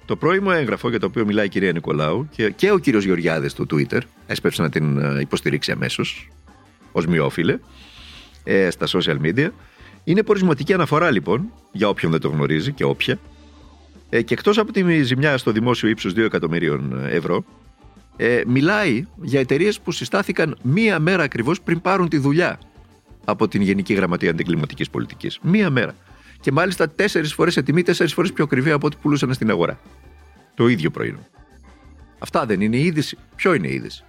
Το 0.04 0.16
πρώιμο 0.16 0.50
έγγραφο 0.54 0.88
για 0.88 0.98
το 0.98 1.06
οποίο 1.06 1.24
μιλάει 1.24 1.46
η 1.46 1.48
κυρία 1.48 1.72
Νικολάου 1.72 2.28
και, 2.30 2.50
και 2.50 2.70
ο 2.70 2.78
κύριος 2.78 3.04
Γεωργιάδε 3.04 3.48
στο 3.48 3.64
Twitter, 3.70 4.00
έσπευσε 4.26 4.62
να 4.62 4.68
την 4.68 4.98
ε, 4.98 5.20
υποστηρίξει 5.20 5.72
αμέσως, 5.72 6.28
ως 6.92 7.06
μειόφιλε 7.06 7.58
ε, 8.44 8.70
στα 8.70 8.86
social 8.86 9.16
media. 9.22 9.48
Είναι 10.04 10.22
πορισματική 10.22 10.72
αναφορά 10.72 11.10
λοιπόν, 11.10 11.52
για 11.72 11.88
όποιον 11.88 12.10
δεν 12.10 12.20
το 12.20 12.28
γνωρίζει 12.28 12.72
και 12.72 12.84
όποια. 12.84 13.18
Ε, 14.10 14.22
και 14.22 14.34
εκτός 14.34 14.58
από 14.58 14.72
τη 14.72 15.02
ζημιά 15.02 15.38
στο 15.38 15.52
δημόσιο 15.52 15.88
ύψος 15.88 16.12
2 16.12 16.18
εκατομμυρίων 16.18 17.04
ευρώ, 17.06 17.44
ε, 18.16 18.42
μιλάει 18.46 19.04
για 19.22 19.40
εταιρείες 19.40 19.80
που 19.80 19.92
συστάθηκαν 19.92 20.56
μία 20.62 20.98
μέρα 20.98 21.22
ακριβώς 21.22 21.60
πριν 21.60 21.80
πάρουν 21.80 22.08
τη 22.08 22.18
δουλειά 22.18 22.58
από 23.24 23.48
την 23.48 23.62
Γενική 23.62 23.94
Γραμματεία 23.94 24.30
Αντιγκληματική 24.30 24.90
Πολιτικής. 24.90 25.38
Μία 25.42 25.70
μέρα. 25.70 25.94
Και 26.40 26.52
μάλιστα 26.52 26.90
τέσσερις 26.90 27.32
φορές 27.34 27.52
σε 27.52 27.62
τιμή, 27.62 27.82
τέσσερις 27.82 28.12
φορές 28.12 28.32
πιο 28.32 28.44
ακριβή 28.44 28.70
από 28.70 28.86
ό,τι 28.86 28.96
πουλούσαν 29.02 29.34
στην 29.34 29.50
αγορά. 29.50 29.80
Το 30.54 30.68
ίδιο 30.68 30.90
προϊόν. 30.90 31.26
Αυτά 32.18 32.46
δεν 32.46 32.60
είναι 32.60 32.78
είδηση. 32.78 33.18
Ποιο 33.36 33.54
είναι 33.54 33.72
είδηση; 33.72 34.04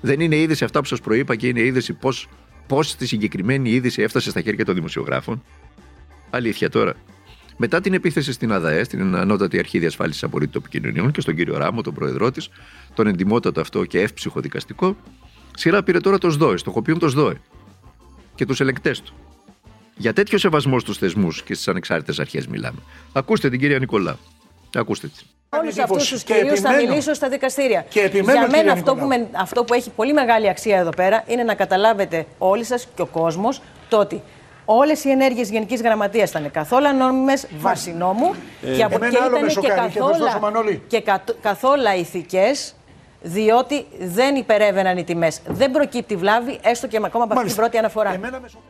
Δεν 0.00 0.20
είναι 0.20 0.36
είδηση 0.36 0.64
αυτά 0.64 0.80
που 0.80 0.86
σας 0.86 1.00
προείπα 1.00 1.36
και 1.36 1.48
είναι 1.48 1.60
είδηση 1.60 1.92
πώς 1.92 2.28
πώς 2.66 2.96
τη 2.96 3.06
συγκεκριμένη 3.06 3.70
είδηση 3.70 4.02
έφτασε 4.02 4.30
στα 4.30 4.40
χέρια 4.40 4.64
των 4.64 4.74
δημοσιογράφων. 4.74 5.42
Αλήθεια 6.30 6.70
τώρα. 6.70 6.94
Μετά 7.56 7.80
την 7.80 7.94
επίθεση 7.94 8.32
στην 8.32 8.52
ΑΔΑΕ, 8.52 8.84
στην 8.84 9.16
Ανώτατη 9.16 9.58
Αρχή 9.58 9.78
Διασφάλισης 9.78 10.22
Απορρίτου 10.22 10.58
Επικοινωνιών 10.58 11.10
και 11.10 11.20
στον 11.20 11.34
κύριο 11.34 11.56
Ράμο, 11.56 11.82
τον 11.82 11.94
πρόεδρό 11.94 12.30
της, 12.30 12.48
τον 12.94 13.06
εντυμότατο 13.06 13.60
αυτό 13.60 13.84
και 13.84 14.00
εύψυχο 14.00 14.40
δικαστικό, 14.40 14.96
σειρά 15.56 15.82
πήρε 15.82 16.00
τώρα 16.00 16.18
το 16.18 16.30
ΣΔΟΕ, 16.30 16.56
στοχοποιούν 16.56 16.98
το 16.98 17.08
ΣΔΟΕ 17.08 17.40
και 18.34 18.46
τους 18.46 18.60
ελεγκτές 18.60 19.00
του. 19.00 19.14
Για 19.96 20.12
τέτοιο 20.12 20.38
σεβασμό 20.38 20.78
στους 20.78 20.98
θεσμούς 20.98 21.42
και 21.42 21.54
στις 21.54 21.68
ανεξάρτητες 21.68 22.18
αρχές 22.18 22.46
μιλάμε. 22.46 22.78
Ακούστε 23.12 23.50
την 23.50 23.60
κυρία 23.60 23.78
Νικολά. 23.78 24.18
Ακούστε 24.74 25.06
την. 25.06 25.26
Όλους 25.60 25.78
αυτούς 25.78 26.08
τους 26.08 26.22
κυρίους 26.22 26.60
θα 26.60 26.74
μιλήσω 26.74 27.14
στα 27.14 27.28
δικαστήρια. 27.28 27.84
Και 27.88 28.00
επιμένω, 28.00 28.32
Για 28.32 28.40
μένα 28.40 28.56
κύριε 28.56 28.70
αυτό 28.72 28.94
που, 28.94 29.00
Νικολάου. 29.06 29.28
με, 29.32 29.38
αυτό 29.38 29.64
που 29.64 29.74
έχει 29.74 29.90
πολύ 29.90 30.12
μεγάλη 30.12 30.48
αξία 30.48 30.78
εδώ 30.78 30.90
πέρα 30.90 31.24
είναι 31.26 31.42
να 31.42 31.54
καταλάβετε 31.54 32.26
όλοι 32.38 32.64
σας 32.64 32.86
και 32.94 33.02
ο 33.02 33.06
κόσμος 33.06 33.60
το 33.88 33.98
ότι 33.98 34.22
όλες 34.64 35.04
οι 35.04 35.10
ενέργειες 35.10 35.50
Γενικής 35.50 35.80
Γραμματείας 35.82 36.30
ήταν 36.30 36.50
καθόλου 36.50 36.96
νόμιμε 36.98 37.32
βάσει 37.58 37.92
νόμου 37.92 38.34
Ε, 38.62 38.76
και, 38.76 38.82
από, 38.82 38.94
εμένα 38.94 39.12
και 39.12 39.18
άλλο 39.22 39.30
με 39.30 39.36
ήταν 39.36 39.48
και 39.48 39.52
σοκάρει 39.54 39.74
και 39.74 39.98
ευχαριστώ, 39.98 40.24
καθόλου, 40.24 40.40
Μανώλη. 40.40 40.82
και 40.86 41.00
καθ- 41.00 41.30
καθόλου 41.42 41.82
ηθικές 41.98 42.74
διότι 43.22 43.86
δεν 44.00 44.34
υπερεύαιναν 44.34 44.98
οι 44.98 45.04
τιμές. 45.04 45.40
Δεν 45.46 45.70
προκύπτει 45.70 46.16
βλάβη, 46.16 46.58
έστω 46.62 46.86
και 46.86 47.00
ακόμα 47.04 47.24
από 47.24 47.34
αυτή 47.34 47.46
την 47.46 47.56
πρώτη 47.56 47.78
αναφορά. 47.78 48.20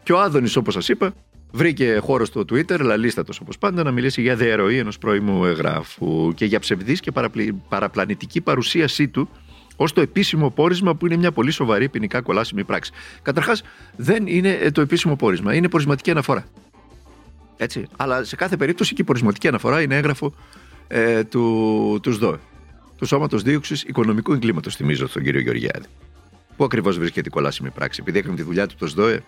Και 0.03 0.13
ο 0.13 0.21
Άδωνης, 0.21 0.57
όπως 0.57 0.75
σας 0.75 0.89
είπα, 0.89 1.13
βρήκε 1.57 1.99
χώρο 2.03 2.25
στο 2.25 2.41
Twitter, 2.41 2.81
λαλίστατος 2.81 3.41
όπως 3.41 3.59
πάντα, 3.59 3.83
να 3.83 3.91
μιλήσει 3.91 4.23
για 4.23 4.37
διαρροή 4.37 4.79
ενός 4.79 4.99
πρώιμου 4.99 5.45
εγγράφου 5.45 6.33
και 6.35 6.45
για 6.45 6.59
ψευδή 6.59 7.01
και 7.01 7.13
παραπλη- 7.13 7.55
παραπλανητική 7.69 8.41
παρουσίασή 8.41 9.09
του 9.09 9.29
ως 9.77 9.93
το 9.93 10.01
επίσημο 10.01 10.51
πόρισμα 10.51 10.95
που 10.95 11.07
είναι 11.07 11.17
μια 11.17 11.33
πολύ 11.33 11.51
σοβαρή 11.51 11.89
ποινικά 11.89 12.21
κολάσιμη 12.21 12.65
πράξη. 12.65 12.93
Καταρχάς, 13.23 13.63
δεν 13.97 14.27
είναι 14.27 14.51
ε, 14.51 14.71
το 14.71 14.81
επίσημο 14.81 15.17
πόρισμα, 15.17 15.55
είναι 15.55 15.69
πορισματική 15.69 16.11
αναφορά. 16.11 16.45
Έτσι. 17.57 17.87
Αλλά 17.97 18.25
σε 18.25 18.37
κάθε 18.37 18.57
περίπτωση 18.57 18.95
και 18.95 19.03
η 19.03 19.05
πορισματική 19.05 19.49
αναφορά 19.49 19.83
είναι 19.83 19.97
έγγραφο 19.97 20.35
ε, 20.89 21.25
του, 21.25 21.99
τους 22.03 22.15
ΣΔΟΕ. 22.15 22.39
Του 22.99 23.07
Σώματος 23.07 23.43
Δίωξης 23.43 23.83
Οικονομικού 23.83 24.33
Εγκλήματος, 24.33 24.77
θυμίζω 24.77 25.07
στον 25.07 25.23
κύριο 25.23 25.41
Γεωργιάδη. 25.41 25.87
Πού 26.57 26.65
ακριβώς 26.65 26.99
βρίσκεται 26.99 27.29
η 27.29 27.31
κολάσιμη 27.31 27.71
πράξη, 27.71 27.99
επειδή 28.03 28.19
έκανε 28.19 28.37
τη 28.37 28.43
δουλειά 28.43 28.67
του 28.67 28.75
το 28.79 28.87
ΣΔΟΕ; 28.87 29.23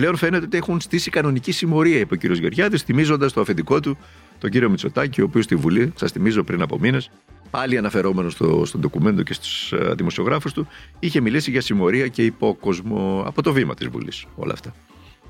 Πλέον 0.00 0.16
φαίνεται 0.16 0.44
ότι 0.44 0.56
έχουν 0.56 0.80
στήσει 0.80 1.10
κανονική 1.10 1.52
συμμορία, 1.52 1.98
είπε 1.98 2.14
ο 2.14 2.16
κύριος 2.16 2.38
Γεωργιάδης, 2.38 2.82
θυμίζοντας 2.82 3.32
το 3.32 3.40
αφεντικό 3.40 3.80
του, 3.80 3.98
τον 4.38 4.50
κύριο 4.50 4.70
Μητσοτάκη, 4.70 5.20
ο 5.20 5.24
οποίος 5.24 5.44
στη 5.44 5.56
Βουλή, 5.56 5.92
σας 5.96 6.12
θυμίζω 6.12 6.42
πριν 6.42 6.62
από 6.62 6.78
μήνες, 6.78 7.10
πάλι 7.50 7.76
αναφερόμενο 7.76 8.30
στο, 8.30 8.62
στο 8.64 8.78
ντοκουμέντο 8.78 9.22
και 9.22 9.32
στους 9.32 9.72
uh, 9.76 9.92
δημοσιογράφους 9.96 10.52
του, 10.52 10.66
είχε 10.98 11.20
μιλήσει 11.20 11.50
για 11.50 11.60
συμμορία 11.60 12.06
και 12.06 12.24
υπόκοσμο 12.24 13.22
από 13.26 13.42
το 13.42 13.52
βήμα 13.52 13.74
της 13.74 13.86
Βουλής. 13.88 14.24
Όλα 14.36 14.52
αυτά. 14.52 14.74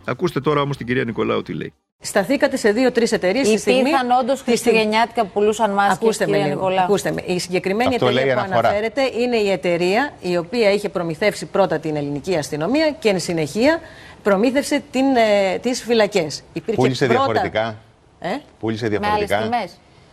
Ακούστε 0.05 0.41
τώρα 0.41 0.61
όμως 0.61 0.77
την 0.77 0.87
κυρία 0.87 1.05
Νικολάου 1.05 1.43
τι 1.43 1.53
λέει. 1.53 1.73
Σταθήκατε 2.03 2.57
σε 2.57 2.73
δύο-τρεις 2.73 3.13
εταιρείες 3.13 3.47
στη 3.47 3.59
στιγμή. 3.59 3.81
Υπήρχαν 3.81 4.11
όντως 4.11 4.43
χριστουγεννιάτικα 4.43 5.23
που 5.23 5.31
πουλούσαν 5.33 5.71
μάσκες, 5.71 5.97
Ακούστε 5.97 6.27
με 6.27 6.31
κυρία 6.31 6.47
λίγο. 6.47 6.59
Νικολάου. 6.59 6.85
Ακούστε 6.85 7.13
με. 7.13 7.23
Η 7.27 7.39
συγκεκριμένη 7.39 7.95
Αυτό 7.95 8.07
εταιρεία 8.07 8.25
λέει 8.25 8.35
που 8.35 8.41
αναφορά. 8.41 8.69
αναφέρεται 8.69 9.03
είναι 9.19 9.37
η 9.37 9.51
εταιρεία 9.51 10.13
η 10.21 10.37
οποία 10.37 10.73
είχε 10.73 10.89
προμηθεύσει 10.89 11.47
πρώτα 11.47 11.79
την 11.79 11.97
ελληνική 11.97 12.37
αστυνομία 12.37 12.91
και 12.91 13.09
εν 13.09 13.21
συνεχεία 13.21 13.81
προμήθευσε 14.23 14.83
την, 14.91 15.17
ε, 15.17 15.59
τις 15.59 15.83
φυλακές. 15.83 16.43
Υπήρχε 16.53 16.81
Πούλησε 16.81 17.07
πρώτα... 17.07 17.21
διαφορετικά. 17.25 17.77
Ε; 18.21 18.29
Πούλησε 18.61 18.89
διαφορετικά. 18.89 19.49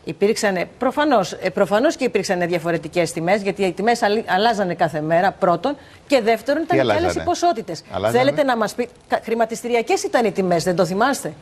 Υπήρξαν, 0.04 0.68
προφανώς, 0.78 1.32
ε, 1.32 1.50
προφανώς 1.50 1.96
και 1.96 2.04
υπήρξαν 2.04 2.48
διαφορετικές 2.48 3.12
τιμές, 3.12 3.42
γιατί 3.42 3.64
οι 3.64 3.72
τιμές 3.72 4.02
αλλ- 4.02 4.24
αλλάζανε 4.28 4.74
κάθε 4.76 5.02
μέρα, 5.02 5.32
πρώτον. 5.32 5.78
Και 6.08 6.22
δεύτερον, 6.22 6.64
ήταν 6.64 6.78
και 6.78 6.84
άλλες 6.84 6.96
οι 6.96 6.98
αλλάζανε; 7.00 7.24
ποσότητες. 7.26 7.84
Αλλάζανε; 7.92 8.20
Θέλετε 8.20 8.44
να 8.44 8.58
μας 8.58 8.74
πει, 8.74 8.90
κα- 9.08 9.20
χρηματιστηριακές 9.24 10.04
ήταν 10.04 10.26
οι 10.26 10.32
τιμές, 10.32 10.64
δεν 10.64 10.76
το 10.76 10.86
θυμάστε; 10.86 11.34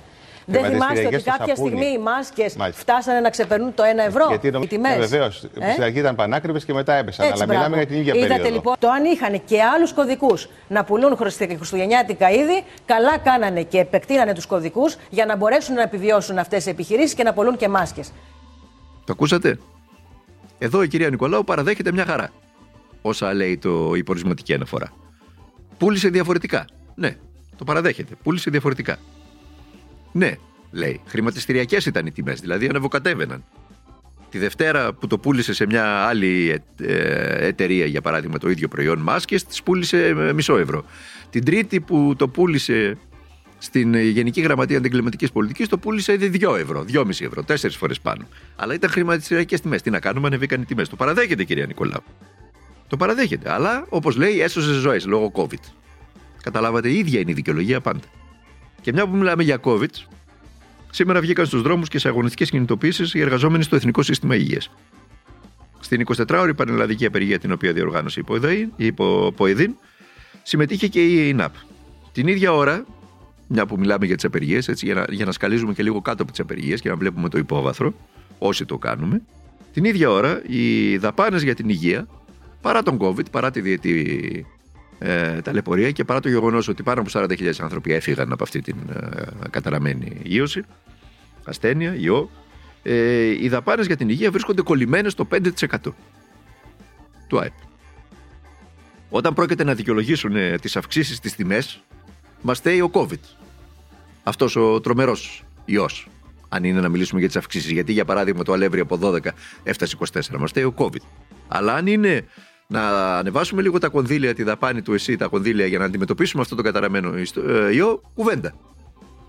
Δεν 0.46 0.64
θυμάστε 0.64 0.76
ότι 0.86 0.86
Χρηματιστηριακές 0.88 1.22
στο 1.22 1.32
κάποια 1.32 1.56
σαπούνι. 1.56 1.76
στιγμή 1.76 1.94
οι 1.94 1.98
μάσκες 1.98 2.56
Μάλιστα. 2.56 2.82
φτάσανε 2.82 3.20
να 3.20 3.30
ξεπερνούν 3.30 3.74
το 3.74 3.84
1 3.84 4.04
ευρώ; 4.08 4.26
Γιατί 4.30 4.48
οι 4.48 4.68
τιμές. 4.68 4.98
Βεβαίως. 4.98 5.44
Ε; 5.60 5.72
Στην 5.72 5.84
αρχή 5.84 6.00
ήταν 6.00 6.16
πανάκριβε 6.16 6.60
και 6.60 6.74
μετά 6.74 6.94
έπεσαν. 6.94 7.26
Έτσι, 7.28 7.42
αλλά 7.44 7.52
μιλάμε 7.54 7.68
μπράβο. 7.76 7.82
για 7.84 7.92
την 7.92 7.98
ίδια 8.00 8.14
Είδατε 8.14 8.28
περίοδο. 8.30 8.54
λοιπόν, 8.56 8.76
το 8.80 8.90
αν 8.90 9.04
είχαν 9.06 9.44
και 9.46 9.62
άλλους 9.64 9.94
κωδικούς 9.94 10.50
να 10.68 10.84
πουλούν 10.84 11.16
χριστου- 11.18 11.56
χριστουγεννιάτικα 11.58 12.30
είδη, 12.32 12.64
καλά 12.86 13.18
κάνανε 13.18 13.62
και 13.64 13.80
επεκτείνανε 13.80 14.34
τους 14.34 14.46
κωδικούς 14.46 14.96
για 15.10 15.26
να 15.26 15.36
μπορέσουν 15.36 15.76
να 15.76 15.82
επιβιώσουν 15.82 16.38
αυτές 16.38 16.66
οι 16.66 16.70
επιχειρήσεις 16.70 17.14
και 17.14 17.24
να 17.24 17.34
πουλούν 17.34 17.58
και 17.58 17.68
μάσκες. 17.70 18.12
Το 19.06 19.12
ακούσατε; 19.12 19.58
Εδώ 20.60 20.84
η 20.84 20.88
κυρία 20.88 21.10
Νικολάου 21.10 21.44
παραδέχεται 21.44 21.92
μια 21.92 22.06
χαρά. 22.06 22.30
Όσα 23.02 23.34
λέει 23.34 23.58
το, 23.58 23.94
η 23.96 24.04
πορισματική 24.04 24.54
αναφορά. 24.54 24.92
Πούλησε 25.78 26.10
διαφορετικά. 26.10 26.66
Ναι, 26.96 27.16
το 27.58 27.64
παραδέχεται. 27.64 28.14
Πούλησε 28.24 28.50
διαφορετικά. 28.50 28.98
Ναι, 30.16 30.36
λέει. 30.72 31.02
Χρηματιστηριακές 31.06 31.86
ήταν 31.86 32.06
οι 32.06 32.12
τιμές, 32.12 32.40
δηλαδή 32.40 32.68
ανεβοκατέβαιναν. 32.68 33.44
Τη 34.30 34.38
Δευτέρα 34.38 34.94
που 34.94 35.08
το 35.08 35.18
πούλησε 35.18 35.54
σε 35.54 35.66
μια 35.66 35.86
άλλη 35.86 36.50
ε, 36.50 36.94
ε, 36.94 37.48
εταιρεία, 37.48 37.86
για 37.86 38.02
παράδειγμα, 38.02 38.38
το 38.38 38.50
ίδιο 38.50 38.68
προϊόν 38.68 39.00
μάσκες, 39.00 39.44
τις 39.44 39.64
πούλησε 39.64 40.06
ε, 40.06 40.34
μισό 40.34 40.58
ευρώ. 40.58 40.86
Την 41.30 41.46
Τρίτη 41.46 41.80
που 41.80 42.14
το 42.18 42.28
πούλησε 42.28 42.98
στην 43.58 43.94
ε, 43.94 44.02
Γενική 44.02 44.42
Γραμματεία 44.42 44.78
Αντιγκληματική 44.78 45.32
Πολιτικής, 45.32 45.68
το 45.68 45.78
πούλησε 45.78 46.14
ήδη 46.14 46.40
2 46.46 46.58
ευρώ, 46.58 46.86
2,5 46.94 47.10
ευρώ, 47.10 47.44
4 47.48 47.56
φορές 47.70 48.00
πάνω. 48.00 48.28
Αλλά 48.56 48.74
ήταν 48.74 48.90
χρηματιστηριακές 48.90 49.62
τιμές. 49.62 49.82
Τι 49.82 49.90
να 49.90 50.00
κάνουμε, 50.00 50.28
ανεβήκαν 50.28 50.62
οι 50.62 50.66
τιμές. 50.66 50.90
Το 50.90 50.96
παραδέχεται, 50.96 51.44
κυρία 51.44 51.66
Νικολάου. 51.66 52.04
Το 52.88 52.98
παραδέχεται. 52.98 53.54
Αλλά, 53.54 53.86
όπως 53.90 54.16
λέει, 54.16 54.42
έσωσε 54.42 54.74
ζωές 54.74 55.06
λόγω 55.06 55.32
COVID. 55.36 55.72
Καταλάβατε, 56.44 56.90
η 56.90 56.98
ίδια 56.98 57.20
είναι 57.20 57.32
η 57.32 57.34
δικαιολογία 57.34 57.82
πάντα. 57.82 58.08
Και 58.86 58.94
μια 58.94 59.08
που 59.08 59.16
μιλάμε 59.16 59.44
για 59.44 59.60
COVID, 59.64 59.90
σήμερα 60.90 61.20
βγήκαν 61.20 61.46
στους 61.46 61.62
δρόμους 61.62 61.88
και 61.88 62.00
σε 62.00 62.08
αγωνιστικές 62.08 62.50
κινητοποιήσει 62.50 63.18
οι 63.18 63.22
εργαζόμενοι 63.22 63.64
στο 63.64 63.76
Εθνικό 63.76 64.02
Σύστημα 64.02 64.36
Υγείας. 64.36 64.72
Στην 65.80 66.06
24ωρη 66.16 66.52
πανελλαδική 66.56 67.06
απεργία 67.06 67.40
την 67.40 67.52
οποία 67.52 67.74
διοργάνωσε 67.74 68.20
η 68.20 68.24
ΠΟΕΔΗΝ, 68.24 68.72
η 68.76 68.92
Πο- 68.92 69.32
ΠΟΕΔΗΝ, 69.36 69.76
συμμετείχε 70.44 70.88
και 70.88 71.04
η 71.04 71.28
ΕΙΝΑΠ. 71.28 71.54
Την 72.12 72.28
ίδια 72.28 72.54
ώρα, 72.54 72.86
μια 73.48 73.66
που 73.66 73.80
μιλάμε 73.80 74.06
για 74.06 74.16
τις 74.16 74.26
απεργίες, 74.26 74.70
για 74.76 74.94
να, 74.94 75.06
για 75.10 75.26
να 75.26 75.32
σκαλίζουμε 75.32 75.74
και 75.74 75.84
λίγο 75.84 76.02
κάτω 76.02 76.22
από 76.22 76.32
τις 76.32 76.40
απεργίες 76.40 76.82
και 76.82 76.90
να 76.90 76.96
βλέπουμε 76.96 77.30
το 77.30 77.38
υπόβαθρο, 77.38 77.94
όσοι 78.38 78.66
το 78.66 78.78
κάνουμε, 78.78 79.22
την 79.74 79.84
ίδια 79.84 80.12
ώρα 80.12 80.42
οι 80.48 80.98
δαπάνες 80.98 81.44
για 81.44 81.56
την 81.56 81.70
υγεία, 81.70 82.08
παρά 82.62 82.84
τον 82.84 82.98
COVID, 83.02 83.32
παρά 83.32 83.52
τη 83.52 83.62
διετή 83.62 84.46
ε, 85.00 85.42
ταλαιπωρία 85.42 85.92
και 85.92 86.04
παρά 86.04 86.20
το 86.20 86.30
γεγονός 86.30 86.68
ότι 86.68 86.84
πάνω 86.84 87.02
από 87.02 87.10
40.000 87.14 87.52
άνθρωποι 87.60 87.94
έφυγαν 87.94 88.32
από 88.32 88.44
αυτή 88.44 88.62
την 88.62 88.76
ε, 88.90 89.50
καταραμένη 89.50 90.22
ίωση, 90.24 90.64
ασθένεια, 91.44 91.96
ιό, 91.96 92.30
ε, 92.84 93.44
οι 93.44 93.50
δαπάνες 93.50 93.86
για 93.86 93.98
την 93.98 94.10
υγεία 94.10 94.32
βρίσκονται 94.32 94.62
κολλημένες 94.62 95.12
στο 95.12 95.28
5% 95.32 95.42
του 97.28 97.40
ΑΕΠ. 97.40 97.54
Όταν 99.10 99.34
πρόκειται 99.34 99.64
να 99.64 99.74
δικαιολογήσουν 99.74 100.36
ε, 100.36 100.58
τις 100.58 100.76
αυξήσεις 100.76 101.18
στις 101.18 101.36
τιμές, 101.36 101.84
μας 102.42 102.58
στέει 102.58 102.82
ο 102.82 102.90
COVID. 102.94 103.20
Αυτός 104.24 104.56
ο 104.56 104.80
τρομερός 104.80 105.44
ιός. 105.66 106.08
Αν 106.50 106.64
είναι 106.64 106.80
να 106.80 106.90
μιλήσουμε 106.90 107.20
για 107.20 107.28
τις 107.28 107.38
αυξήσεις. 107.38 107.72
Γιατί, 107.72 107.92
για 107.92 108.06
παράδειγμα, 108.06 108.44
το 108.44 108.54
αλεύρι 108.54 108.80
από 108.80 109.00
12 109.02 109.20
έφτασε 109.64 109.98
24. 110.14 110.38
Μας 110.38 110.50
στέει 110.50 110.64
ο 110.64 110.74
COVID. 110.78 111.02
Αλλά 111.48 111.74
αν 111.74 111.88
είναι 111.88 112.26
να 112.68 113.16
ανεβάσουμε 113.18 113.62
λίγο 113.62 113.78
τα 113.80 113.88
κονδύλια, 113.88 114.34
τη 114.34 114.44
δαπάνη 114.44 114.82
του 114.82 114.94
ΕΣΥ, 114.94 115.16
τα 115.16 115.28
κονδύλια 115.28 115.66
για 115.66 115.80
να 115.80 115.86
αντιμετωπίσουμε 115.86 116.42
αυτό 116.42 116.56
το 116.56 116.62
καταραμένο 116.62 117.18
ιστο- 117.18 117.50
ε, 117.50 117.76
ιό, 117.76 118.02
κουβέντα. 118.14 118.54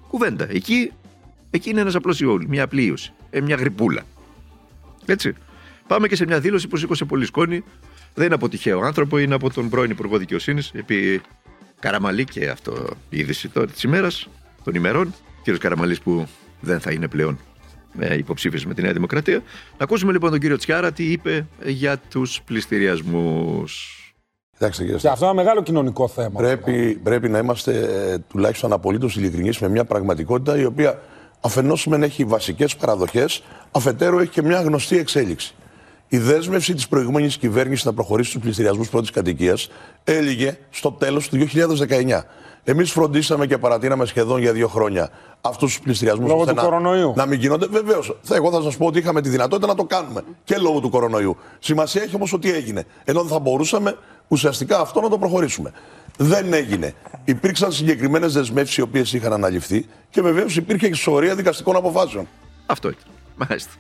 Κουβέντα. 0.09 0.47
Εκεί, 0.50 0.93
εκεί 1.50 1.71
είναι 1.71 1.81
ένας 1.81 1.95
απλός 1.95 2.21
ιός, 2.21 2.45
μια 2.49 2.62
απλή 2.64 2.83
ίωση. 2.85 3.12
Ε, 3.31 3.40
μια 3.40 3.57
γρυπούλα. 3.57 4.02
Έτσι. 5.07 5.35
Πάμε 5.87 6.09
και 6.09 6.16
σε 6.16 6.25
μια 6.26 6.40
δήλωση 6.40 6.69
που 6.69 6.76
σήκωσε 6.76 7.05
πολύ 7.05 7.26
σκόνη. 7.26 7.64
Δεν 8.14 8.26
είναι 8.26 8.35
από 8.35 8.49
τυχαίο 8.49 8.81
άνθρωπο, 8.81 9.19
είναι 9.19 9.35
από 9.35 9.50
τον 9.50 9.69
πρώην 9.69 9.90
Υπουργό 9.90 10.19
Δικαιοσύνης, 10.19 10.71
επί 10.75 11.21
Καραμαλή 11.81 12.25
και 12.25 12.49
αυτό 12.49 12.87
η 13.09 13.19
είδηση 13.19 13.49
της 13.73 13.83
ημέρας, 13.83 14.28
των 14.64 14.75
ημερών. 14.75 15.14
Κύριος 15.43 15.62
Καραμαλής 15.62 16.00
που 16.00 16.26
δεν 16.61 16.81
θα 16.81 16.90
είναι 16.93 17.09
πλέον 17.09 17.38
ε, 17.99 18.17
υποψήφιο 18.17 18.61
με 18.67 18.75
τη 18.75 18.83
Νέα 18.83 18.93
Δημοκρατία. 18.93 19.43
Να 19.79 19.85
ακούσουμε 19.85 20.12
λοιπόν 20.12 20.31
τον 20.31 20.41
κύριο 20.41 20.57
Τσιάρα 20.57 20.93
τι 20.93 21.05
είπε 21.12 21.47
για 21.65 21.97
τους 22.11 22.43
πληστηριασμούς. 22.43 24.00
Κοιτάξτε, 24.53 24.85
κύριε 24.85 24.99
Και 24.99 25.09
αυτό 25.09 25.25
είναι 25.25 25.35
ένα 25.35 25.43
μεγάλο 25.43 25.62
κοινωνικό 25.62 26.09
θέμα. 26.09 26.41
Πρέπει, 26.41 27.00
πρέπει 27.03 27.29
να 27.29 27.38
είμαστε 27.38 27.73
ε, 28.12 28.19
τουλάχιστον 28.19 28.73
απολύτως 28.73 29.17
ειλικρινείς 29.17 29.59
με 29.59 29.69
μια 29.69 29.85
πραγματικότητα 29.85 30.59
η 30.59 30.65
οποία 30.65 31.00
αφενός 31.41 31.87
μεν 31.87 32.03
έχει 32.03 32.25
βασικές 32.25 32.76
παραδοχές, 32.76 33.43
αφετέρου 33.71 34.19
έχει 34.19 34.31
και 34.31 34.43
μια 34.43 34.61
γνωστή 34.61 34.99
εξέλιξη. 34.99 35.55
Η 36.09 36.19
δέσμευση 36.19 36.75
της 36.75 36.88
προηγούμενης 36.88 37.37
κυβέρνησης 37.37 37.85
να 37.85 37.93
προχωρήσει 37.93 38.31
στους 38.31 38.43
πληστηριασμούς 38.43 38.88
πρώτης 38.88 39.11
κατοικίας 39.11 39.69
έλυγε 40.05 40.59
στο 40.71 40.93
τέλος 40.93 41.29
του 41.29 41.37
2019. 41.37 42.21
Εμείς 42.68 42.92
φροντίσαμε 42.92 43.46
και 43.46 43.58
παρατείναμε 43.58 44.04
σχεδόν 44.04 44.40
για 44.40 44.52
δύο 44.52 44.68
χρόνια 44.68 45.11
αυτούς 45.40 45.73
τους 45.73 45.80
πληστηριασμούς. 45.80 46.30
Λόγω 46.30 46.44
του 46.44 46.54
κορονοϊού. 46.54 47.12
Να 47.16 47.26
μην 47.26 47.38
γίνονται. 47.38 47.66
Βεβαίως. 47.66 48.18
Εγώ 48.32 48.50
θα 48.50 48.62
σας 48.62 48.76
πω 48.76 48.87
ότι 48.87 48.99
είχαμε 48.99 49.20
τη 49.20 49.28
δυνατότητα 49.28 49.66
να 49.66 49.75
το 49.75 49.85
κάνουμε 49.85 50.23
και 50.44 50.56
λόγω 50.56 50.80
του 50.80 50.90
κορονοϊού. 50.90 51.37
Σημασία 51.58 52.02
έχει 52.02 52.14
όμως 52.14 52.32
ότι 52.32 52.52
έγινε. 52.52 52.85
Ενώ 53.04 53.20
δεν 53.20 53.28
θα 53.28 53.38
μπορούσαμε 53.38 53.99
ουσιαστικά 54.28 54.80
αυτό 54.80 55.00
να 55.00 55.08
το 55.08 55.18
προχωρήσουμε. 55.18 55.73
Δεν 56.16 56.52
έγινε. 56.52 56.94
Υπήρξαν 57.25 57.73
συγκεκριμένες 57.73 58.32
δεσμεύσεις 58.32 58.76
οι 58.76 58.80
οποίες 58.80 59.12
είχαν 59.12 59.32
αναλυφθεί 59.32 59.87
και 60.11 60.23
βεβαίως 60.23 60.56
υπήρχε 60.56 60.87
εξορία 60.87 61.35
δικαστικών 61.35 61.76
αποφάσεων. 61.76 62.28
Αυτό 62.66 62.88
ήταν. 62.88 63.04
Μάλιστα. 63.37 63.73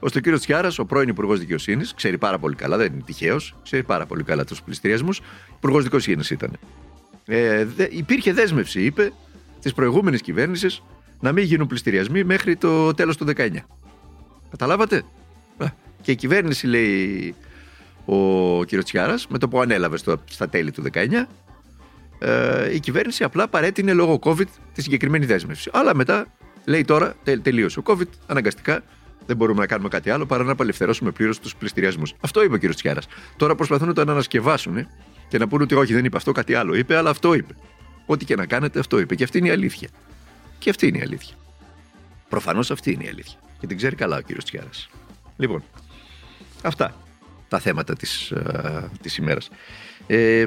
Ώστε 0.00 0.18
ο 0.18 0.20
κύριο 0.20 0.38
Τσιάρας, 0.38 0.78
ο 0.78 0.84
πρώην 0.84 1.08
Υπουργός 1.08 1.38
Δικαιοσύνης, 1.38 1.94
ξέρει 1.94 2.18
πάρα 2.18 2.38
πολύ 2.38 2.54
καλά, 2.54 2.76
δεν 2.76 2.92
είναι 2.92 3.02
τυχαίος, 3.06 3.54
ξέρει 3.62 3.82
πάρα 3.82 4.06
πολύ 4.06 4.22
καλά 4.22 4.44
τους 4.44 4.62
πληστηριασμούς. 4.62 5.20
Υπουργός 5.56 5.82
Δικαιοσύνης 5.82 6.30
ήταν. 6.30 6.58
Ε, 7.24 7.64
δε, 7.64 7.86
υπήρχε 7.90 8.32
δέσμευση, 8.32 8.82
είπε, 8.82 9.12
της 9.60 9.72
προηγούμενης 9.72 10.20
κυβέρνησης 10.20 10.82
να 11.20 11.32
μην 11.32 11.44
γίνουν 11.44 11.66
πληστηριασμοί 11.66 12.24
μέχρι 12.24 12.56
το 12.56 12.94
τέλος 12.94 13.16
του 13.16 13.24
19. 13.36 13.48
Καταλάβατε; 14.50 15.02
Και 16.02 16.10
η 16.10 16.16
κυβέρνηση, 16.16 16.66
λέει 16.66 17.34
ο 18.04 18.64
κύριος 18.64 18.84
Τσιάρας, 18.84 19.26
με 19.28 19.38
το 19.38 19.48
που 19.48 19.60
ανέλαβε 19.60 19.96
στο, 19.96 20.22
στα 20.30 20.48
τέλη 20.48 20.70
του 20.70 20.82
19, 20.82 21.28
ε, 22.18 22.74
η 22.74 22.80
κυβέρνηση 22.80 23.24
απλά 23.24 23.48
παρέτεινε 23.48 23.92
λόγω 23.92 24.18
COVID 24.22 24.46
τη 24.74 24.82
συγκεκριμένη 24.82 25.26
δέσμευση. 25.26 25.70
Αλλά 25.72 25.94
μετά 25.94 26.26
λέει 26.64 26.84
τώρα, 26.84 27.14
τε, 27.24 27.38
τελείωσε 27.38 27.78
ο 27.78 27.82
COVID, 27.86 28.08
αναγκαστικά 28.26 28.82
δεν 29.26 29.36
μπορούμε 29.36 29.60
να 29.60 29.66
κάνουμε 29.66 29.88
κάτι 29.88 30.10
άλλο 30.10 30.26
παρά 30.26 30.44
να 30.44 30.52
απελευθερώσουμε 30.52 31.10
πλήρως 31.10 31.38
τους 31.38 31.56
πληστηριασμούς. 31.56 32.14
Αυτό 32.20 32.42
είπε 32.42 32.54
ο 32.54 32.58
κ. 32.58 32.74
Τσιάρας. 32.74 33.06
Τώρα 33.36 33.54
προσπαθούν 33.54 33.86
να 33.86 33.94
το 33.94 34.00
ανασκευάσουν 34.00 34.76
ε, 34.76 34.88
και 35.30 35.38
να 35.38 35.48
πούνε 35.48 35.62
ότι 35.62 35.74
όχι, 35.74 35.94
δεν 35.94 36.04
είπε 36.04 36.16
αυτό, 36.16 36.32
κάτι 36.32 36.54
άλλο 36.54 36.74
είπε, 36.74 36.96
αλλά 36.96 37.10
αυτό 37.10 37.34
είπε. 37.34 37.54
Ό,τι 38.06 38.24
και 38.24 38.36
να 38.36 38.46
κάνετε, 38.46 38.78
αυτό 38.78 38.98
είπε. 38.98 39.14
Και 39.14 39.24
αυτή 39.24 39.38
είναι 39.38 39.48
η 39.48 39.50
αλήθεια. 39.50 39.88
Και 40.58 40.70
αυτή 40.70 40.86
είναι 40.86 40.98
η 40.98 41.00
αλήθεια. 41.00 41.34
Προφανώς 42.28 42.70
αυτή 42.70 42.92
είναι 42.92 43.04
η 43.04 43.08
αλήθεια. 43.08 43.38
Και 43.60 43.66
την 43.66 43.76
ξέρει 43.76 43.96
καλά 43.96 44.16
ο 44.16 44.20
κ. 44.20 44.42
Τσιάρας. 44.42 44.90
Λοιπόν, 45.36 45.62
αυτά 46.62 46.94
τα 47.48 47.58
θέματα 47.58 47.94
της 47.94 48.32
της 49.00 49.18
ε, 49.18 49.22
ημέρας. 49.22 49.50
Ε, 50.06 50.46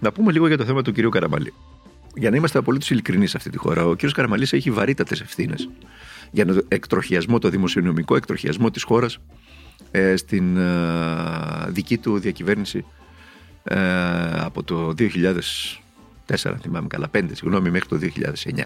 να 0.00 0.12
πούμε 0.12 0.32
λίγο 0.32 0.46
για 0.46 0.56
το 0.56 0.64
θέμα 0.64 0.82
του 0.82 0.92
κ. 0.92 1.08
Καραμαλή. 1.08 1.52
Για 2.14 2.30
να 2.30 2.36
είμαστε 2.36 2.58
απολύτως 2.58 2.90
ειλικρινείς 2.90 3.30
σε 3.30 3.36
αυτή 3.36 3.50
τη 3.50 3.56
χώρα, 3.56 3.86
ο 3.86 3.96
κ. 3.96 4.10
Καραμαλής 4.12 4.52
έχει 4.52 4.70
βαρύτατες 4.70 5.20
ευθύνες 5.20 5.68
για 6.30 6.46
τον 6.46 6.64
εκτροχιασμό, 6.68 7.38
το 7.38 7.48
δημοσιονομικό 7.48 8.16
εκτροχιασμό 8.16 8.70
της 8.70 8.82
χώρας 8.82 9.18
ε, 9.90 10.16
στην 10.16 10.56
ε, 10.56 10.70
δική 11.68 11.98
του 11.98 12.18
διακυβέρνηση 12.18 12.84
ε, 13.62 13.78
από 14.40 14.62
το 14.62 14.94
2004, 14.98 15.10
θυμάμαι 16.60 16.86
καλά, 16.86 17.10
5 17.12 17.24
συγγνώμη, 17.32 17.70
μέχρι 17.70 17.88
το 17.88 17.98
2009. 17.98 18.62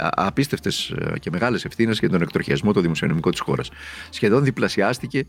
Απίστευτες 0.00 0.94
και 1.20 1.30
μεγάλες 1.30 1.64
ευθύνες 1.64 1.98
για 1.98 2.08
τον 2.08 2.22
εκτροχιασμό 2.22 2.72
το 2.72 2.80
δημοσιονομικό 2.80 3.30
της 3.30 3.40
χώρας. 3.40 3.70
Σχεδόν 4.10 4.44
διπλασιάστηκε 4.44 5.24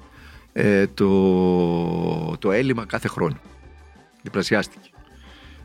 το, 0.94 2.38
το 2.38 2.52
έλλειμμα 2.52 2.86
κάθε 2.86 3.08
χρόνο. 3.08 3.38
Διπλασιάστηκε. 4.22 4.90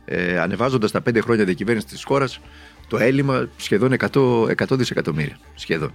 Ε, 0.05 0.39
Ανεβάζοντας 0.39 0.91
τα 0.91 1.01
πέντε 1.01 1.21
χρόνια 1.21 1.45
διακυβέρνησης 1.45 1.91
της 1.91 2.05
χώρας, 2.05 2.41
το 2.89 2.99
έλλειμμα 2.99 3.49
σχεδόν 3.57 3.93
100, 3.93 4.49
100 4.49 4.77
δισεκατομμύρια. 4.77 5.39
Σχεδόν. 5.55 5.93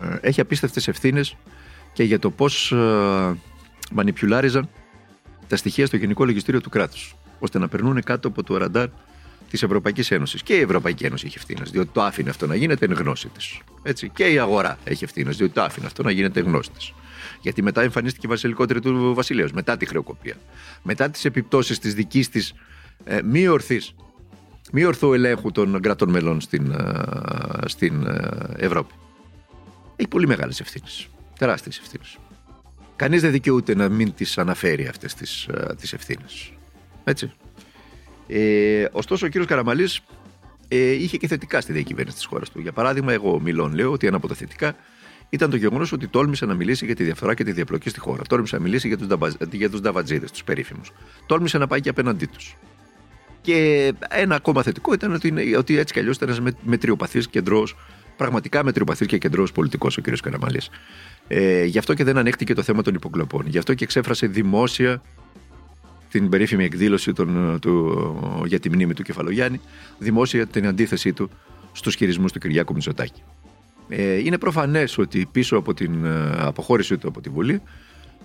Ε, 0.00 0.16
έχει 0.20 0.40
απίστευτες 0.40 0.88
ευθύνες 0.88 1.36
και 1.92 2.02
για 2.02 2.18
το 2.18 2.30
πώς 2.30 2.72
ε, 2.72 3.36
μανιπιουλάριζαν 3.92 4.68
τα 5.48 5.56
στοιχεία 5.56 5.86
στο 5.86 5.96
Γενικό 5.96 6.24
Λογιστήριο 6.24 6.60
του 6.60 6.70
κράτους 6.70 7.16
ώστε 7.38 7.58
να 7.58 7.68
περνούν 7.68 8.02
κάτω 8.02 8.28
από 8.28 8.42
το 8.42 8.56
ραντάρ 8.56 8.88
της 9.50 9.62
Ευρωπαϊκής 9.62 10.10
Ένωσης. 10.10 10.42
Και 10.42 10.54
η 10.54 10.60
Ευρωπαϊκή 10.60 11.04
Ένωση 11.04 11.26
έχει 11.26 11.38
ευθύνες, 11.38 11.70
διότι 11.70 11.90
το 11.92 12.02
άφηνε 12.02 12.30
αυτό 12.30 12.46
να 12.46 12.54
γίνεται 12.54 12.84
εν 12.84 12.92
γνώση 12.92 13.28
της. 13.28 13.60
Και 14.12 14.24
η 14.24 14.38
αγορά 14.38 14.78
έχει 14.84 15.04
ευθύνες, 15.04 15.36
διότι 15.36 15.52
το 15.52 15.62
άφηνε 15.62 15.86
αυτό 15.86 16.02
να 16.02 16.10
γίνεται 16.10 16.40
εν 16.40 16.46
γνώση 16.46 16.70
της. 16.70 16.92
Γιατί 17.40 17.62
μετά 17.62 17.82
εμφανίστηκε 17.82 18.26
η 18.26 18.30
βασιλικότερη 18.30 18.80
του 18.80 19.14
βασιλέως, 19.14 19.52
μετά 19.52 19.76
τη 19.76 19.86
χρεοκοπία. 19.86 20.34
Μετά 20.82 21.10
τις 21.10 21.24
επιπτώσεις 21.24 21.78
της 21.78 21.94
δικής 21.94 22.28
της 22.28 22.54
ε, 23.04 23.22
μη 23.22 23.48
ορθής 23.48 23.94
μη 24.72 24.84
ορθού 24.84 25.12
ελέγχου 25.12 25.52
των 25.52 25.80
κρατών 25.80 26.10
μελών 26.10 26.40
στην, 26.40 26.70
ε, 26.70 27.68
στην 27.68 28.06
ε, 28.06 28.28
Ευρώπη. 28.56 28.94
Έχει 29.96 30.08
πολύ 30.08 30.26
μεγάλες 30.26 30.60
ευθύνες, 30.60 31.08
τεράστιες 31.38 31.78
ευθύνες. 31.78 32.18
Κανείς 32.96 33.20
δεν 33.20 33.30
δικαιούται 33.30 33.74
να 33.74 33.88
μην 33.88 34.14
τις 34.14 34.38
αναφέρει 34.38 34.86
αυτές 34.86 35.14
τις, 35.14 35.44
ε, 35.44 35.74
τις 35.80 35.92
ευθύνες. 35.92 36.52
Έτσι. 37.04 37.32
Ε, 38.26 38.86
ωστόσο 38.92 39.26
ο 39.26 39.28
κύριος 39.28 39.48
Καραμαλής 39.48 40.00
ε, 40.68 40.90
είχε 40.92 41.16
και 41.16 41.26
θετικά 41.26 41.60
στη 41.60 41.72
διακυβέρνηση 41.72 42.16
της 42.16 42.24
χώρας 42.24 42.50
του. 42.50 42.60
Για 42.60 42.72
παράδειγμα, 42.72 43.12
εγώ 43.12 43.40
μιλών 43.40 43.74
λέω 43.74 43.92
ότι 43.92 44.06
ένα 44.06 44.16
από 44.16 44.28
τα 44.28 44.34
θετικά 44.34 44.76
ήταν 45.28 45.50
το 45.50 45.56
γεγονός 45.56 45.92
ότι 45.92 46.08
τόλμησε 46.08 46.46
να 46.46 46.54
μιλήσει 46.54 46.86
για 46.86 46.94
τη 46.94 47.04
διαφθορά 47.04 47.34
και 47.34 47.44
τη 47.44 47.52
διαπλοκή 47.52 47.88
στη 47.88 48.00
χώρα. 48.00 48.22
Τόλμησε 48.28 48.56
να 48.56 48.62
μιλήσει 48.62 48.88
για 48.88 48.98
τους 48.98 49.06
για 49.50 49.70
τους 49.70 49.80
νταβατζίδες, 49.80 50.30
τους 50.30 50.44
περίφημους. 50.44 50.92
Τόλμησε 51.26 51.58
να 51.58 51.66
πάει 51.66 51.80
και 51.80 51.88
απέναντί 51.88 52.26
τους. 52.26 52.56
Και 53.40 53.92
ένα 54.08 54.34
ακόμα 54.34 54.62
θετικό 54.62 54.92
ήταν 54.92 55.12
ότι, 55.12 55.28
είναι, 55.28 55.56
ότι 55.56 55.78
έτσι 55.78 55.92
κι 55.92 55.98
αλλιώς 55.98 56.16
ήταν 56.16 56.28
ένας 56.28 56.54
μετριοπαθής 56.62 57.28
κεντρός, 57.28 57.76
πραγματικά 58.16 58.64
μετριοπαθής 58.64 59.06
και 59.06 59.18
κεντρός 59.18 59.52
πολιτικός 59.52 59.96
ο 59.96 60.00
κ. 60.00 60.18
Καραμαλής. 60.22 60.70
Ε, 61.28 61.64
γι' 61.64 61.78
αυτό 61.78 61.94
και 61.94 62.04
δεν 62.04 62.18
ανέχτηκε 62.18 62.54
το 62.54 62.62
θέμα 62.62 62.82
των 62.82 62.94
υποκλοπών. 62.94 63.46
Γι' 63.46 63.58
αυτό 63.58 63.74
και 63.74 63.84
εξέφρασε 63.84 64.26
δημόσια 64.26 65.02
την 66.10 66.28
περίφημη 66.28 66.64
εκδήλωση 66.64 67.12
των, 67.12 67.58
του, 67.60 68.44
για 68.46 68.60
τη 68.60 68.70
μνήμη 68.70 68.94
του 68.94 69.02
Κεφαλογιάννη, 69.02 69.60
δημόσια 69.98 70.46
την 70.46 70.66
αντίθεσή 70.66 71.12
του 71.12 71.30
στους 71.72 71.94
χειρισμούς 71.94 72.32
του 72.32 72.38
Κυριάκου 72.38 72.72
Μητσοτάκη. 72.74 73.22
Ε, 73.88 74.18
είναι 74.18 74.38
προφανές 74.38 74.98
ότι 74.98 75.28
πίσω 75.32 75.56
από 75.56 75.74
την 75.74 76.04
ε, 76.04 76.32
αποχώρησή 76.38 76.98
του 76.98 77.08
από 77.08 77.20
τη 77.20 77.28
Βουλή 77.28 77.62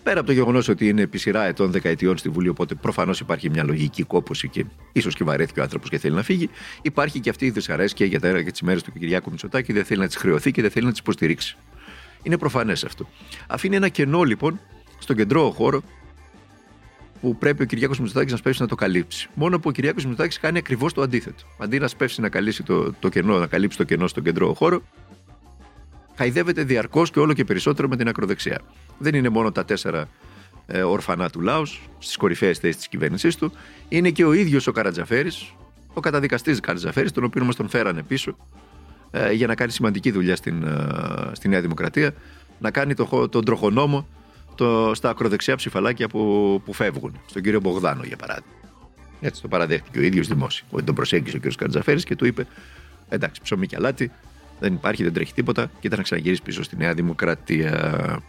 Πέρα 0.04 0.20
από 0.20 0.28
το 0.28 0.34
γεγονός 0.34 0.68
ότι 0.68 0.88
είναι 0.88 1.02
επί 1.02 1.18
σειρά 1.18 1.44
ετών, 1.44 1.72
δεκαετιών 1.72 2.18
στη 2.18 2.30
Βουλή, 2.30 2.48
οπότε 2.48 2.76
προφανώς 2.76 3.20
υπάρχει 3.20 3.50
μια 3.50 3.64
λογική 3.64 4.04
κόπωση 4.04 4.48
και 4.48 4.66
ίσως 4.92 5.16
και 5.16 5.24
βαρέθηκε 5.24 5.60
ο 5.60 5.64
άνθρωπος 5.64 5.90
και 5.90 5.98
θέλει 5.98 6.16
να 6.16 6.24
φύγει, 6.24 6.50
υπάρχει 6.82 7.20
και 7.20 7.30
αυτή 7.30 7.46
η 7.46 7.50
δυσαρέσκεια 7.50 8.06
για, 8.06 8.20
τα, 8.20 8.40
για 8.40 8.52
τις 8.52 8.62
μέρες 8.62 8.84
του 8.84 8.92
Κυριάκου 8.92 9.30
Μητσοτάκη, 9.30 9.74
δεν 9.74 9.86
θέλει 9.86 10.00
να 10.00 10.08
τις 10.08 10.16
χρεωθεί 10.16 10.52
και 10.52 10.62
δεν 10.62 10.72
θέλει 10.72 10.86
να 10.86 10.92
τις 10.92 11.00
υποστηρίξει. 11.00 11.58
Είναι 12.24 12.38
προφανές 12.38 12.84
αυτό. 12.84 13.10
Αφήνει 13.48 13.76
ένα 13.76 13.90
κενό 13.90 14.24
λοιπόν 14.24 14.60
στον 15.00 15.16
κεντρό 15.16 15.52
χώρο 15.52 15.82
που 17.22 17.38
πρέπει 17.38 17.64
ο 17.64 17.66
Κυριάκος 17.66 18.00
Μητσοτάκης 18.00 18.32
να 18.32 18.38
σπεύσει 18.38 18.62
να 18.62 18.68
το 18.68 18.76
καλύψει. 18.76 19.30
Μόνο 19.34 19.60
που 19.60 19.70
ο 19.70 19.72
Κυριάκος 19.72 20.06
Μητσοτάκης 20.06 20.40
κάνει 20.40 20.58
ακριβώς 20.58 20.94
το 20.94 21.02
αντίθετο. 21.02 21.44
Αντί 21.58 21.80
να 21.80 21.88
σπεύσει 21.88 22.22
να 22.22 22.30
καλύψει 22.30 22.64
το, 22.64 22.94
το 22.94 23.10
κενό, 23.10 23.38
να 23.38 23.48
καλύψει 23.48 23.78
το 23.78 23.84
κενό 23.84 24.08
στον 24.08 24.24
κεντρό 24.24 24.54
χώρο, 24.54 24.82
χαϊδεύεται 26.16 26.64
διαρκώς 26.64 27.12
και 27.12 27.20
όλο 27.20 27.34
και 27.34 27.44
περισσότερο 27.44 27.88
με 27.88 27.96
την 27.98 28.08
ακροδεξιά. 28.08 28.62
Δεν 28.98 29.16
είναι 29.16 29.30
μόνο 29.30 29.52
τα 29.52 29.66
τέσσερα 29.66 30.10
ε, 30.68 30.82
ορφανά 30.82 31.30
του 31.30 31.42
λαού 31.42 31.66
στις 32.00 32.18
κορυφαίες 32.18 32.60
θέσεις 32.60 32.76
της 32.78 32.88
κυβέρνησής 32.88 33.36
του. 33.36 33.52
Είναι 33.90 34.10
και 34.10 34.26
ο 34.26 34.34
ίδιος 34.34 34.68
ο 34.68 34.72
Καρατζαφέρης, 34.72 35.54
ο 35.94 36.00
καταδικαστής 36.00 36.60
Καρατζαφέρης, 36.60 37.12
τον 37.12 37.24
οποίο 37.24 37.44
μας 37.46 37.56
τον 37.56 37.70
φέρανε 37.70 38.04
πίσω 38.04 38.32
ε, 38.32 38.36
για 39.34 39.48
να 39.48 39.56
κάνει 39.56 39.72
σημαντική 39.72 40.12
δουλειά 40.12 40.36
στην, 40.36 40.64
ε, 40.64 41.32
στη 41.32 41.48
Νέα 41.48 41.62
Δημοκρατία, 41.62 42.14
να 42.60 42.72
κάνει 42.72 42.94
το, 42.94 43.30
τον 43.30 43.46
τροχονόμο 43.46 44.08
το, 44.56 44.92
στα 44.96 45.10
ακροδεξιά 45.10 45.56
ψηφαλάκια 45.56 46.08
που, 46.08 46.62
που 46.66 46.74
φεύγουν. 46.74 47.20
Στον 47.26 47.42
κύριο 47.42 47.60
Μπογδάνο, 47.60 48.04
για 48.04 48.18
παράδειγμα. 48.18 48.54
Έτσι 49.22 49.42
το 49.42 49.48
παραδέχτηκε 49.48 50.00
ο 50.00 50.02
ίδιος 50.02 50.28
δημόσιο. 50.28 50.66
Ότι 50.70 50.84
τον 50.84 50.96
προσέγγισε 50.96 51.38
ο 51.38 51.40
κ. 51.40 51.54
Καρατζαφέρη 51.56 52.04
και 52.04 52.16
του 52.16 52.26
είπε: 52.26 52.48
Εντάξει, 53.10 53.42
ψωμί 53.42 53.68
και 53.68 53.76
αλάτι, 53.76 54.12
δεν 54.60 54.74
υπάρχει, 54.74 55.04
δεν 55.04 55.14
τρέχει 55.14 55.34
τίποτα. 55.34 55.66
Και 55.66 55.88
ήταν 55.88 55.98
να 55.98 56.04
ξαναγυρίσει 56.04 56.42
πίσω 56.42 56.64
στη 56.64 56.78
Νέα 56.78 56.94
Δημοκρατία. 56.94 58.20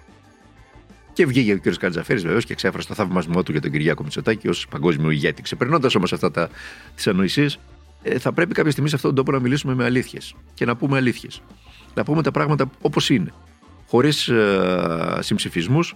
Και 1.13 1.27
βγήκε 1.27 1.53
ο 1.53 1.59
κ. 1.59 1.77
Καρτζαφέρη 1.77 2.21
βεβαίως 2.21 2.45
και 2.45 2.53
εξέφρασε 2.53 2.89
το 2.89 2.95
θαυμασμό 2.95 3.43
του 3.43 3.53
για 3.53 3.61
τον 3.61 3.71
Κυριάκο 3.71 4.03
Μητσοτάκη 4.03 4.49
ως 4.49 4.67
παγκόσμιο 4.71 5.11
ηγέτη. 5.11 5.43
Ξεπερνώντας 5.43 5.95
όμως 5.95 6.13
αυτά 6.13 6.49
τις 6.95 7.07
ανοησίες, 7.07 7.59
ε, 8.03 8.19
θα 8.19 8.33
πρέπει 8.33 8.55
κάποια 8.55 8.71
στιγμή 8.71 8.89
σε 8.89 8.97
αυτόν 8.97 9.15
τον 9.15 9.25
τόπο 9.25 9.37
να 9.37 9.43
μιλήσουμε 9.43 9.75
με 9.75 9.85
αλήθειες 9.85 10.35
και 10.55 10.65
να 10.65 10.77
πούμε 10.77 10.97
αλήθειες. 10.97 11.43
Να 11.95 12.05
πούμε 12.05 12.23
τα 12.23 12.31
πράγματα 12.31 12.71
όπως 12.81 13.11
είναι. 13.11 13.33
Χωρίς 13.89 14.29
ε, 14.29 15.19
συμψηφισμούς, 15.21 15.95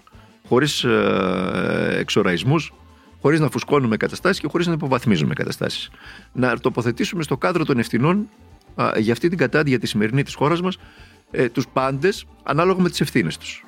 χωρίς 0.49 0.85
ε, 0.85 1.97
εξοραϊσμούς, 1.99 2.73
χωρίς 3.21 3.41
να 3.41 3.51
φουσκώνουμε 3.51 3.97
καταστάσεις 3.97 4.41
και 4.41 4.49
χωρίς 4.51 4.67
να 4.67 4.73
υποβαθμίζουμε 4.73 5.35
καταστάσεις. 5.35 5.91
Να 6.33 6.59
τοποθετήσουμε 6.59 7.23
στο 7.23 7.37
κάδρο 7.37 7.65
των 7.65 7.79
ευθυνών 7.79 8.29
για 8.97 9.13
αυτή 9.13 9.29
την 9.29 9.39
κατάδια 9.39 9.79
τη 9.79 9.87
σημερινή 9.87 10.23
της 10.23 10.35
χώρας 10.35 10.61
μας 10.61 10.79
ε, 11.31 11.49
τους 11.49 11.69
πάντες 11.69 12.27
ανάλογα 12.43 12.83
με 12.83 12.89
τις 12.89 13.01
ευθύνες 13.01 13.39
τους. 13.39 13.65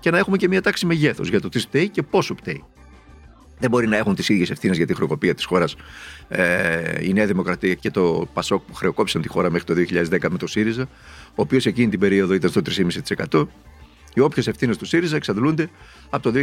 Και 0.00 0.10
να 0.10 0.18
έχουμε 0.18 0.36
και 0.36 0.48
μια 0.48 0.62
τάξη 0.62 0.86
μεγέθους 0.86 1.28
για 1.28 1.40
το 1.40 1.48
τι 1.48 1.58
φταίει 1.58 1.88
και 1.88 2.02
πόσο 2.02 2.34
φταίει. 2.34 2.64
Δεν 3.60 3.70
μπορεί 3.70 3.86
να 3.86 3.96
έχουν 3.96 4.14
τις 4.14 4.28
ίδιες 4.28 4.50
ευθύνες 4.50 4.76
για 4.76 4.86
τη 4.86 4.94
χρεοκοπία 4.94 5.34
της 5.34 5.44
χώρας 5.44 5.76
ε, 6.28 7.06
η 7.06 7.12
Νέα 7.12 7.26
Δημοκρατία 7.26 7.74
και 7.74 7.90
το 7.90 8.28
Πασόκ 8.32 8.62
που 8.66 8.74
χρεοκόπησαν 8.74 9.22
τη 9.22 9.28
χώρα 9.28 9.50
μέχρι 9.50 9.86
το 9.86 9.96
2010 10.10 10.30
με 10.30 10.38
το 10.38 10.46
ΣΥΡΙΖΑ, 10.46 10.82
ο 11.28 11.42
οποίος 11.42 11.66
εκείνη 11.66 11.88
την 11.88 12.00
περίοδο 12.00 12.34
ήταν 12.34 12.50
στο 12.50 12.60
3,5%. 13.30 13.46
Οι 14.14 14.20
όποιες 14.20 14.46
ευθύνες 14.46 14.76
του 14.76 14.84
ΣΥΡΙΖΑ 14.84 15.16
εξαντλούνται 15.16 15.70
από 16.10 16.32
το 16.32 16.38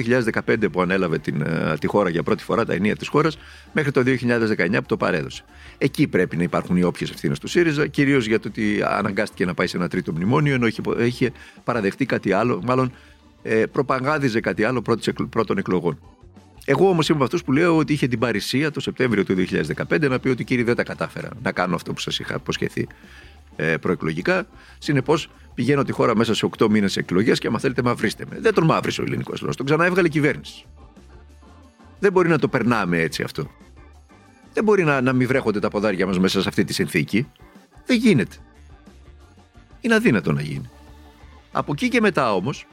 2015 0.46 0.72
που 0.72 0.82
ανέλαβε 0.82 1.18
την, 1.18 1.42
ε, 1.42 1.76
τη 1.80 1.88
χώρα 1.88 2.10
για 2.10 2.24
πρώτη 2.24 2.44
φορά, 2.44 2.66
τα 2.66 2.74
ενία 2.74 2.96
της 2.96 3.08
χώρας, 3.08 3.38
μέχρι 3.74 3.92
το 3.92 4.04
2019 4.04 4.80
που 4.80 4.86
το 4.86 4.98
παρέδωσε. 4.98 5.44
Εκεί 5.78 6.08
πρέπει 6.08 6.38
να 6.38 6.44
υπάρχουν 6.44 6.78
οι 6.78 6.84
όποιες 6.84 7.10
ευθύνες 7.10 7.40
του 7.40 7.48
ΣΥΡΙΖΑ, 7.48 7.88
κυρίως 7.88 8.26
για 8.26 8.40
το 8.40 8.48
ότι 8.48 8.82
αναγκάστηκε 8.84 9.46
να 9.46 9.54
πάει 9.54 9.68
σε 9.68 9.78
ένα 9.78 9.88
τρίτο 9.88 10.12
μνημόνιο, 10.12 10.54
ενώ 10.54 10.68
είχε, 10.68 10.82
είχε 11.06 11.32
παραδεχτεί 11.64 12.06
κάτι 12.06 12.32
άλλο, 12.32 12.62
μάλλον 12.66 12.92
ε, 13.44 13.66
προπαγάνδιζε 13.66 14.40
κάτι 14.40 14.64
άλλο 14.64 14.82
πρώτων 15.30 15.58
εκλογών. 15.58 16.00
Εγώ 16.70 16.90
όμως 16.90 17.08
είμαι 17.08 17.16
από 17.16 17.26
αυτούς 17.26 17.44
που 17.44 17.52
λέω 17.52 17.78
ότι 17.78 17.94
είχε 17.94 18.08
την 18.08 18.20
παρησία 18.20 18.72
το 18.72 18.80
Σεπτέμβριο 18.80 19.26
του 19.26 19.36
2015 19.90 20.10
να 20.10 20.20
πει 20.20 20.30
ότι 20.30 20.44
κύριοι 20.44 20.64
δεν 20.64 20.76
τα 20.76 20.84
κατάφερα 20.84 21.30
να 21.44 21.52
κάνω 21.52 21.76
αυτό 21.76 21.94
που 21.94 22.00
σας 22.00 22.20
είχα 22.20 22.36
υποσχεθεί 22.36 22.88
ε, 23.56 23.78
προεκλογικά. 23.78 24.48
Συνεπώς 24.78 25.30
πηγαίνω 25.54 25.84
τη 25.84 25.92
χώρα 25.92 26.16
μέσα 26.16 26.34
σε 26.34 26.50
8 26.58 26.68
μήνες 26.70 26.98
εκλογές 26.98 27.40
και 27.40 27.48
άμα 27.48 27.60
θέλετε 27.60 27.82
μαυρίστε 27.82 28.26
με. 28.30 28.40
Δεν 28.40 28.54
τον 28.54 28.66
μαύρισε 28.66 29.02
ο 29.02 29.04
ελληνικός 29.08 29.42
λαός. 29.42 29.56
Τον 29.56 29.66
ξαναέβγαλε 29.66 30.08
η 30.08 30.10
κυβέρνηση. 30.10 30.66
Δεν 32.00 32.12
μπορεί 32.12 32.30
να 32.30 32.40
το 32.40 32.48
περνάμε 32.48 33.00
έτσι 33.00 33.24
αυτό. 33.24 33.52
Δεν 34.54 34.64
μπορεί 34.64 34.84
να, 34.84 35.02
να 35.02 35.14
μην 35.14 35.28
βρέχονται 35.28 35.60
τα 35.60 35.70
ποδάρια 35.70 36.06
μας 36.06 36.20
μέσα 36.20 36.42
σε 36.42 36.50
αυτή 36.50 36.64
τη 36.64 36.74
συνθήκη. 36.74 37.28
Δεν 37.86 37.98
γίνεται. 37.98 38.36
Είναι 39.82 39.96
αδύνατο 39.96 40.32
να 40.32 40.42
γίνει. 40.42 40.70
Από 41.52 41.72
εκεί 41.72 41.90
και 41.90 42.02
μετά 42.02 42.34
όμως, 42.34 42.66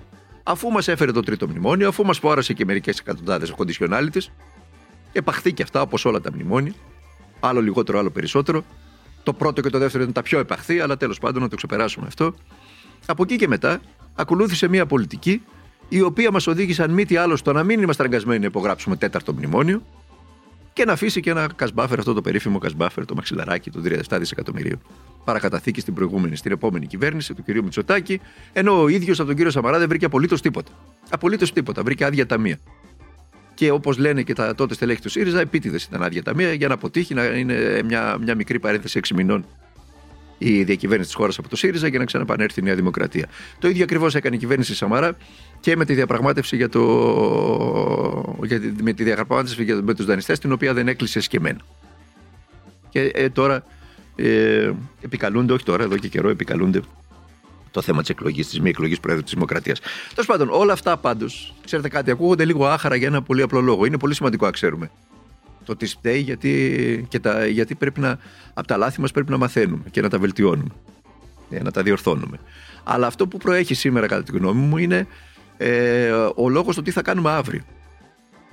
αφού 0.45 0.71
μας 0.71 0.89
έφερε 0.89 1.13
το 1.13 1.23
τρίτο 1.23 1.49
μνημόνιο, 1.49 1.89
αφού 1.89 2.05
μας 2.05 2.19
φόρασε 2.19 2.53
και 2.53 2.65
μερικές 2.65 2.99
εκατοντάδες 2.99 3.55
conditionalities, 3.57 4.27
επαχθεί 5.13 5.53
και 5.53 5.63
αυτά 5.63 5.81
όπως 5.81 6.05
όλα 6.05 6.21
τα 6.21 6.33
μνημόνια, 6.33 6.75
άλλο 7.41 7.61
λιγότερο, 7.61 7.99
άλλο 7.99 8.11
περισσότερο. 8.11 8.65
Το 9.23 9.33
πρώτο 9.33 9.61
και 9.61 9.71
το 9.71 9.79
δεύτερο 9.79 10.03
ήταν 10.03 10.15
τα 10.15 10.23
πιο 10.23 10.39
επαχθή, 10.39 10.81
αλλά 10.81 10.97
τέλος 10.97 11.19
πάντων 11.19 11.43
να 11.43 11.49
το 11.49 11.57
ξεπεράσουμε 11.57 12.07
αυτό. 12.07 12.35
Από 13.07 13.23
εκεί 13.23 13.37
και 13.37 13.49
μετά 13.49 13.81
ακολούθησε 14.15 14.69
μια 14.69 14.87
πολιτική 14.87 15.43
η 15.89 16.01
οποία 16.01 16.31
μας 16.31 16.47
οδήγησε, 16.47 16.83
αν 16.83 16.91
μη 16.91 17.07
τι 17.07 17.17
άλλο, 17.17 17.37
στο 17.37 17.53
να 17.53 17.63
μην 17.63 17.83
είμαστε 17.83 18.05
αγκασμένοι 18.05 18.41
να 18.41 18.47
υπογράψουμε 18.47 18.97
τέταρτο 18.97 19.33
μνημόνιο 19.33 19.83
και 20.75 20.85
να 20.85 20.93
αφήσει 20.93 21.21
και 21.21 21.31
ένα 21.31 21.49
κασμπάφερ, 21.57 21.99
αυτό 21.99 22.13
το 22.13 22.21
περίφημο 22.21 22.59
κασμπάφερ, 22.59 23.05
το 23.05 23.15
μαξιλαράκι 23.15 23.71
των 23.71 23.83
37 23.87 24.17
δισεκατομμυρίων. 24.19 24.81
Παρακαταθήκη 25.25 25.81
στην 25.81 25.95
προηγούμενη, 25.95 26.37
στην 26.37 26.53
επόμενη 26.53 26.87
κυβέρνηση 26.87 27.35
του 27.35 27.43
κ. 27.43 27.49
Μητσοτάκη, 27.49 28.21
ενώ 28.53 28.83
ο 28.83 28.89
ίδιος 28.89 29.19
από 29.19 29.27
τον 29.27 29.37
κύριο 29.37 29.51
Σαμαρά 29.51 29.79
δεν 29.79 29.89
βρήκε 29.89 30.05
απολύτως 30.05 30.41
τίποτα. 30.41 30.73
Απολύτως 31.11 31.53
τίποτα. 31.53 31.83
Βρήκε 31.83 32.05
άδεια 32.05 32.27
ταμεία. 32.27 32.59
Και 33.55 33.71
όπως 33.71 33.99
λένε 33.99 34.23
και 34.23 34.33
τα 34.33 34.55
τότε 34.55 34.75
στελέχη 34.75 35.01
του 35.01 35.09
ΣΥΡΙΖΑ, 35.09 35.41
επίτηδες 35.41 35.85
ήταν 35.85 36.03
άδεια 36.03 36.23
ταμεία 36.23 36.53
για 36.53 36.69
να 36.69 36.75
αποτύχει 36.75 37.15
να 37.15 37.25
είναι 37.25 37.83
μια, 37.85 38.17
μια 38.21 38.35
μικρή 38.35 38.59
παρένθεση 38.59 39.01
6 39.09 39.15
μηνών 39.15 39.45
η 40.39 40.63
διακυβέρνηση 40.63 41.09
της 41.09 41.19
χώρας 41.19 41.39
από 41.39 41.49
το 41.49 41.57
ΣΥΡΙΖΑ 41.57 41.87
για 41.87 41.99
να 41.99 42.05
ξαναπανέρθει 42.05 42.61
η 42.61 42.63
Νέα 42.63 42.75
Δημοκρατία. 42.75 43.27
Το 43.59 43.69
ίδιο 43.69 43.83
ακριβώς 43.83 44.15
έκανε 44.15 44.37
η 44.37 44.39
κυβέρνηση 44.39 44.75
Σαμαρά 44.75 45.17
και 45.61 45.77
με 45.77 45.85
τη 45.85 45.95
διαπραγμάτευση 45.95 46.57
για 46.57 46.69
το. 46.69 48.35
Για, 48.45 48.61
με 48.83 48.93
τη 48.93 49.05
διαπραγμάτευση 49.05 49.65
για, 49.65 49.83
με 49.83 49.95
τους 49.95 50.07
δανειστές, 50.07 50.39
την 50.39 50.53
οποία 50.53 50.75
δεν 50.75 50.89
έκλεισε 50.89 51.21
σκεμμένα. 51.21 51.61
Και 52.91 53.01
ε, 53.01 53.29
τώρα 53.29 53.65
ε, 54.17 54.71
επικαλούνται, 55.01 55.53
όχι 55.53 55.65
τώρα, 55.65 55.83
εδώ 55.83 55.97
και 55.97 56.09
καιρό 56.09 56.29
επικαλούνται 56.29 56.81
το 57.71 57.83
θέμα 57.83 58.01
της 58.01 58.11
εκλογής, 58.11 58.49
της 58.49 58.61
μη 58.61 58.69
εκλογής 58.69 59.01
Προέδρου 59.01 59.25
της 59.25 59.33
Δημοκρατίας. 59.33 59.81
Τέλος 60.09 60.27
πάντων, 60.27 60.49
όλα 60.51 60.73
αυτά 60.73 60.97
πάντως, 60.97 61.55
ξέρετε 61.65 61.89
κάτι, 61.89 62.11
ακούγονται 62.11 62.45
λίγο 62.45 62.67
άχαρα 62.67 62.97
για 62.97 63.07
ένα 63.07 63.23
πολύ 63.23 63.43
απλό 63.43 63.61
λόγο. 63.61 63.85
Είναι 63.85 63.99
πολύ 63.99 64.15
σημαντικό 64.15 64.45
να 64.45 64.51
ξέρουμε 64.51 64.91
το 65.65 65.77
τι 65.77 65.87
φταίει, 65.87 66.21
γιατί, 66.21 67.07
και 67.09 67.21
τα, 67.21 67.47
γιατί 67.47 67.75
πρέπει 67.75 68.01
να, 68.01 68.19
από 68.55 68.67
τα 68.67 68.77
λάθη 68.77 69.01
μας 69.01 69.11
πρέπει 69.11 69.31
να 69.31 69.37
μαθαίνουμε 69.37 69.85
και 69.91 70.01
να 70.01 70.09
τα 70.09 70.19
βελτιώνουμε. 70.19 70.71
Ε, 71.51 71.63
να 71.63 71.71
τα 71.71 71.83
διορθώνουμε. 71.83 72.39
Αλλά 72.85 73.07
αυτό 73.07 73.29
που 73.29 73.39
προέχει 73.39 73.75
σήμερα, 73.75 74.07
κατά 74.07 74.23
τη 74.23 74.33
γνώμη 74.33 74.61
μου, 74.61 74.79
είναι 74.79 75.07
ε, 75.57 76.11
ο 76.35 76.49
λόγος 76.49 76.77
του 76.77 76.83
τι 76.83 76.91
θα 76.91 77.03
κάνουμε 77.03 77.31
αύριο. 77.31 77.63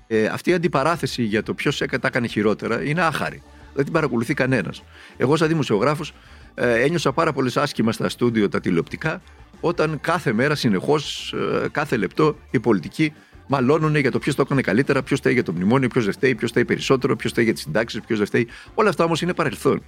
Ε, 0.07 0.25
αυτή 0.25 0.49
η 0.49 0.53
αντιπαράθεση 0.53 1.23
για 1.23 1.43
το 1.43 1.53
ποιος 1.53 1.77
τα 1.77 1.99
έκανε 2.01 2.27
χειρότερα 2.27 2.83
είναι 2.83 3.01
άχαρη. 3.01 3.41
Δεν 3.73 3.83
την 3.83 3.93
παρακολουθεί 3.93 4.33
κανένας. 4.33 4.83
Εγώ, 5.17 5.35
σαν 5.35 5.47
δημοσιογράφος, 5.47 6.13
ε, 6.55 6.81
ένιωσα 6.81 7.11
πάρα 7.11 7.33
πολύ 7.33 7.51
άσχημα 7.55 7.91
στα 7.91 8.09
στούντιο 8.09 8.49
τα 8.49 8.59
τηλεοπτικά 8.59 9.21
όταν 9.61 9.99
κάθε 10.01 10.33
μέρα 10.33 10.55
συνεχώς, 10.55 11.33
ε, 11.63 11.67
κάθε 11.71 11.97
λεπτό 11.97 12.37
οι 12.51 12.59
πολιτικοί 12.59 13.13
μαλώνουν 13.51 13.95
για 13.95 14.11
το 14.11 14.19
ποιος 14.19 14.35
το 14.35 14.41
έκανε 14.41 14.61
καλύτερα, 14.61 15.03
ποιος 15.03 15.19
φταίει 15.19 15.33
για 15.33 15.43
το 15.43 15.51
μνημόνιο, 15.51 15.87
ποιος 15.87 16.03
δεν 16.03 16.13
φταίει, 16.13 16.35
ποιος 16.35 16.49
φταίει 16.49 16.65
περισσότερο, 16.65 17.15
ποιος 17.15 17.31
φταίει 17.31 17.43
για 17.43 17.53
τις 17.53 17.61
συντάξεις, 17.61 18.01
ποιος 18.01 18.17
δεν 18.17 18.27
φταίει. 18.27 18.47
Όλα 18.73 18.89
αυτά 18.89 19.03
όμως 19.03 19.21
είναι 19.21 19.33
παρελθόν. 19.33 19.83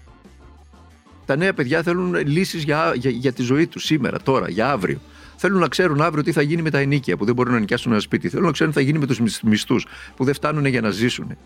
Τα 1.26 1.36
νέα 1.36 1.54
παιδιά 1.54 1.84
θέλουν 1.84 2.16
λύσεις 2.16 2.64
για, 2.64 2.94
για, 2.96 3.12
για 3.12 3.32
τη 3.32 3.42
ζωή 3.42 3.68
τους 3.68 3.84
σήμερα, 3.84 4.20
τώρα, 4.20 4.50
για 4.50 4.72
αύριο. 4.72 5.00
Θέλουν 5.36 5.60
να 5.60 5.68
ξέρουν 5.68 6.02
αύριο 6.02 6.24
τι 6.24 6.32
θα 6.32 6.42
γίνει 6.42 6.62
με 6.62 6.70
τα 6.70 6.78
ενίκια 6.78 7.18
που 7.18 7.26
δεν 7.26 7.36
μπορούν 7.36 7.54
να 7.54 7.60
νοικιάσουν 7.60 7.92
ένα 7.92 8.02
σπίτι. 8.02 8.30
Θέλουν 8.30 8.46
να 8.46 8.52
ξέρουν 8.52 8.74
τι 8.74 8.80
θα 8.80 8.86
γίνει 8.86 9.00
με 9.00 9.06
τους 9.06 9.42
μισθούς 9.44 9.86
που 10.16 10.24
δεν 10.24 10.34
φτάνουν 10.34 10.66
για 10.66 10.82
να 10.82 10.90
ζήσουν. 10.90 11.38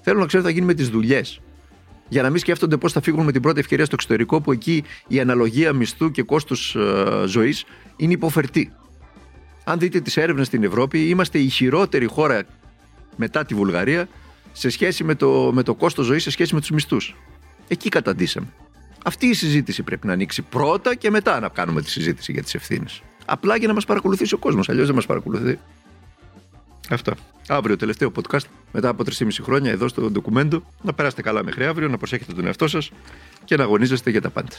Θέλουν 0.00 0.20
να 0.20 0.26
ξέρουν 0.26 0.46
τι 0.46 0.52
θα 0.52 0.58
γίνει 0.58 0.66
με 0.66 0.74
τις 0.74 0.88
δουλειές 0.88 1.40
για 2.08 2.22
να 2.22 2.30
μην 2.30 2.38
σκέφτονται 2.38 2.76
πώς 2.76 2.92
θα 2.92 3.00
φύγουν 3.00 3.24
με 3.24 3.32
την 3.32 3.42
πρώτη 3.42 3.60
ευκαιρία 3.60 3.84
στο 3.84 3.94
εξωτερικό, 3.94 4.40
που 4.40 4.52
εκεί 4.52 4.84
η 5.08 5.20
αναλογία 5.20 5.72
μισθού 5.72 6.10
και 6.10 6.22
κόστους 6.22 6.74
ε, 6.74 7.24
ζωής 7.26 7.64
είναι 7.96 8.12
υποφερτή. 8.12 8.72
Αν 9.64 9.78
δείτε 9.78 10.00
τις 10.00 10.16
έρευνες 10.16 10.46
στην 10.46 10.64
Ευρώπη, 10.64 11.08
είμαστε 11.08 11.38
η 11.38 11.48
χειρότερη 11.48 12.06
χώρα 12.06 12.42
μετά 13.16 13.44
τη 13.44 13.54
Βουλγαρία 13.54 14.08
σε 14.52 14.70
σχέση 14.70 15.04
με 15.04 15.14
το, 15.14 15.50
με 15.52 15.62
το 15.62 15.74
κόστος 15.74 16.06
ζωής, 16.06 16.22
σε 16.22 16.30
σχέση 16.30 16.54
με 16.54 16.60
τους 16.60 16.70
μισθούς. 16.70 17.16
Εκεί 17.68 17.88
καταντήσαμε. 17.88 18.46
Αυτή 19.04 19.26
η 19.26 19.34
συζήτηση 19.34 19.82
πρέπει 19.82 20.06
να 20.06 20.12
ανοίξει 20.12 20.42
πρώτα 20.42 20.94
και 20.94 21.10
μετά 21.10 21.40
να 21.40 21.48
κάνουμε 21.48 21.82
τη 21.82 21.90
συζήτηση 21.90 22.32
για 22.32 22.42
τις 22.42 22.54
ευθύνες. 22.54 23.02
Απλά 23.24 23.56
για 23.56 23.68
να 23.68 23.74
μας 23.74 23.84
παρακολουθήσει 23.84 24.34
ο 24.34 24.38
κόσμος. 24.38 24.68
Αλλιώς 24.68 24.86
δεν 24.86 24.94
μας 24.94 25.06
παρακολουθεί. 25.06 25.58
Αυτό. 26.90 27.12
Αύριο, 27.48 27.76
τελευταίο 27.76 28.12
podcast, 28.14 28.44
μετά 28.72 28.88
από 28.88 29.04
3,5 29.04 29.28
χρόνια 29.42 29.70
εδώ 29.70 29.88
στο 29.88 30.10
ντοκουμέντο. 30.10 30.64
Να 30.82 30.92
περάσετε 30.92 31.22
καλά 31.22 31.44
μέχρι 31.44 31.64
αύριο, 31.66 31.88
να 31.88 31.98
προσέχετε 31.98 32.32
τον 32.32 32.46
εαυτό 32.46 32.68
σας 32.68 32.90
και 33.44 33.56
να 33.56 33.62
αγωνίζεστε 33.62 34.10
για 34.10 34.20
τα 34.20 34.30
πάντα. 34.30 34.56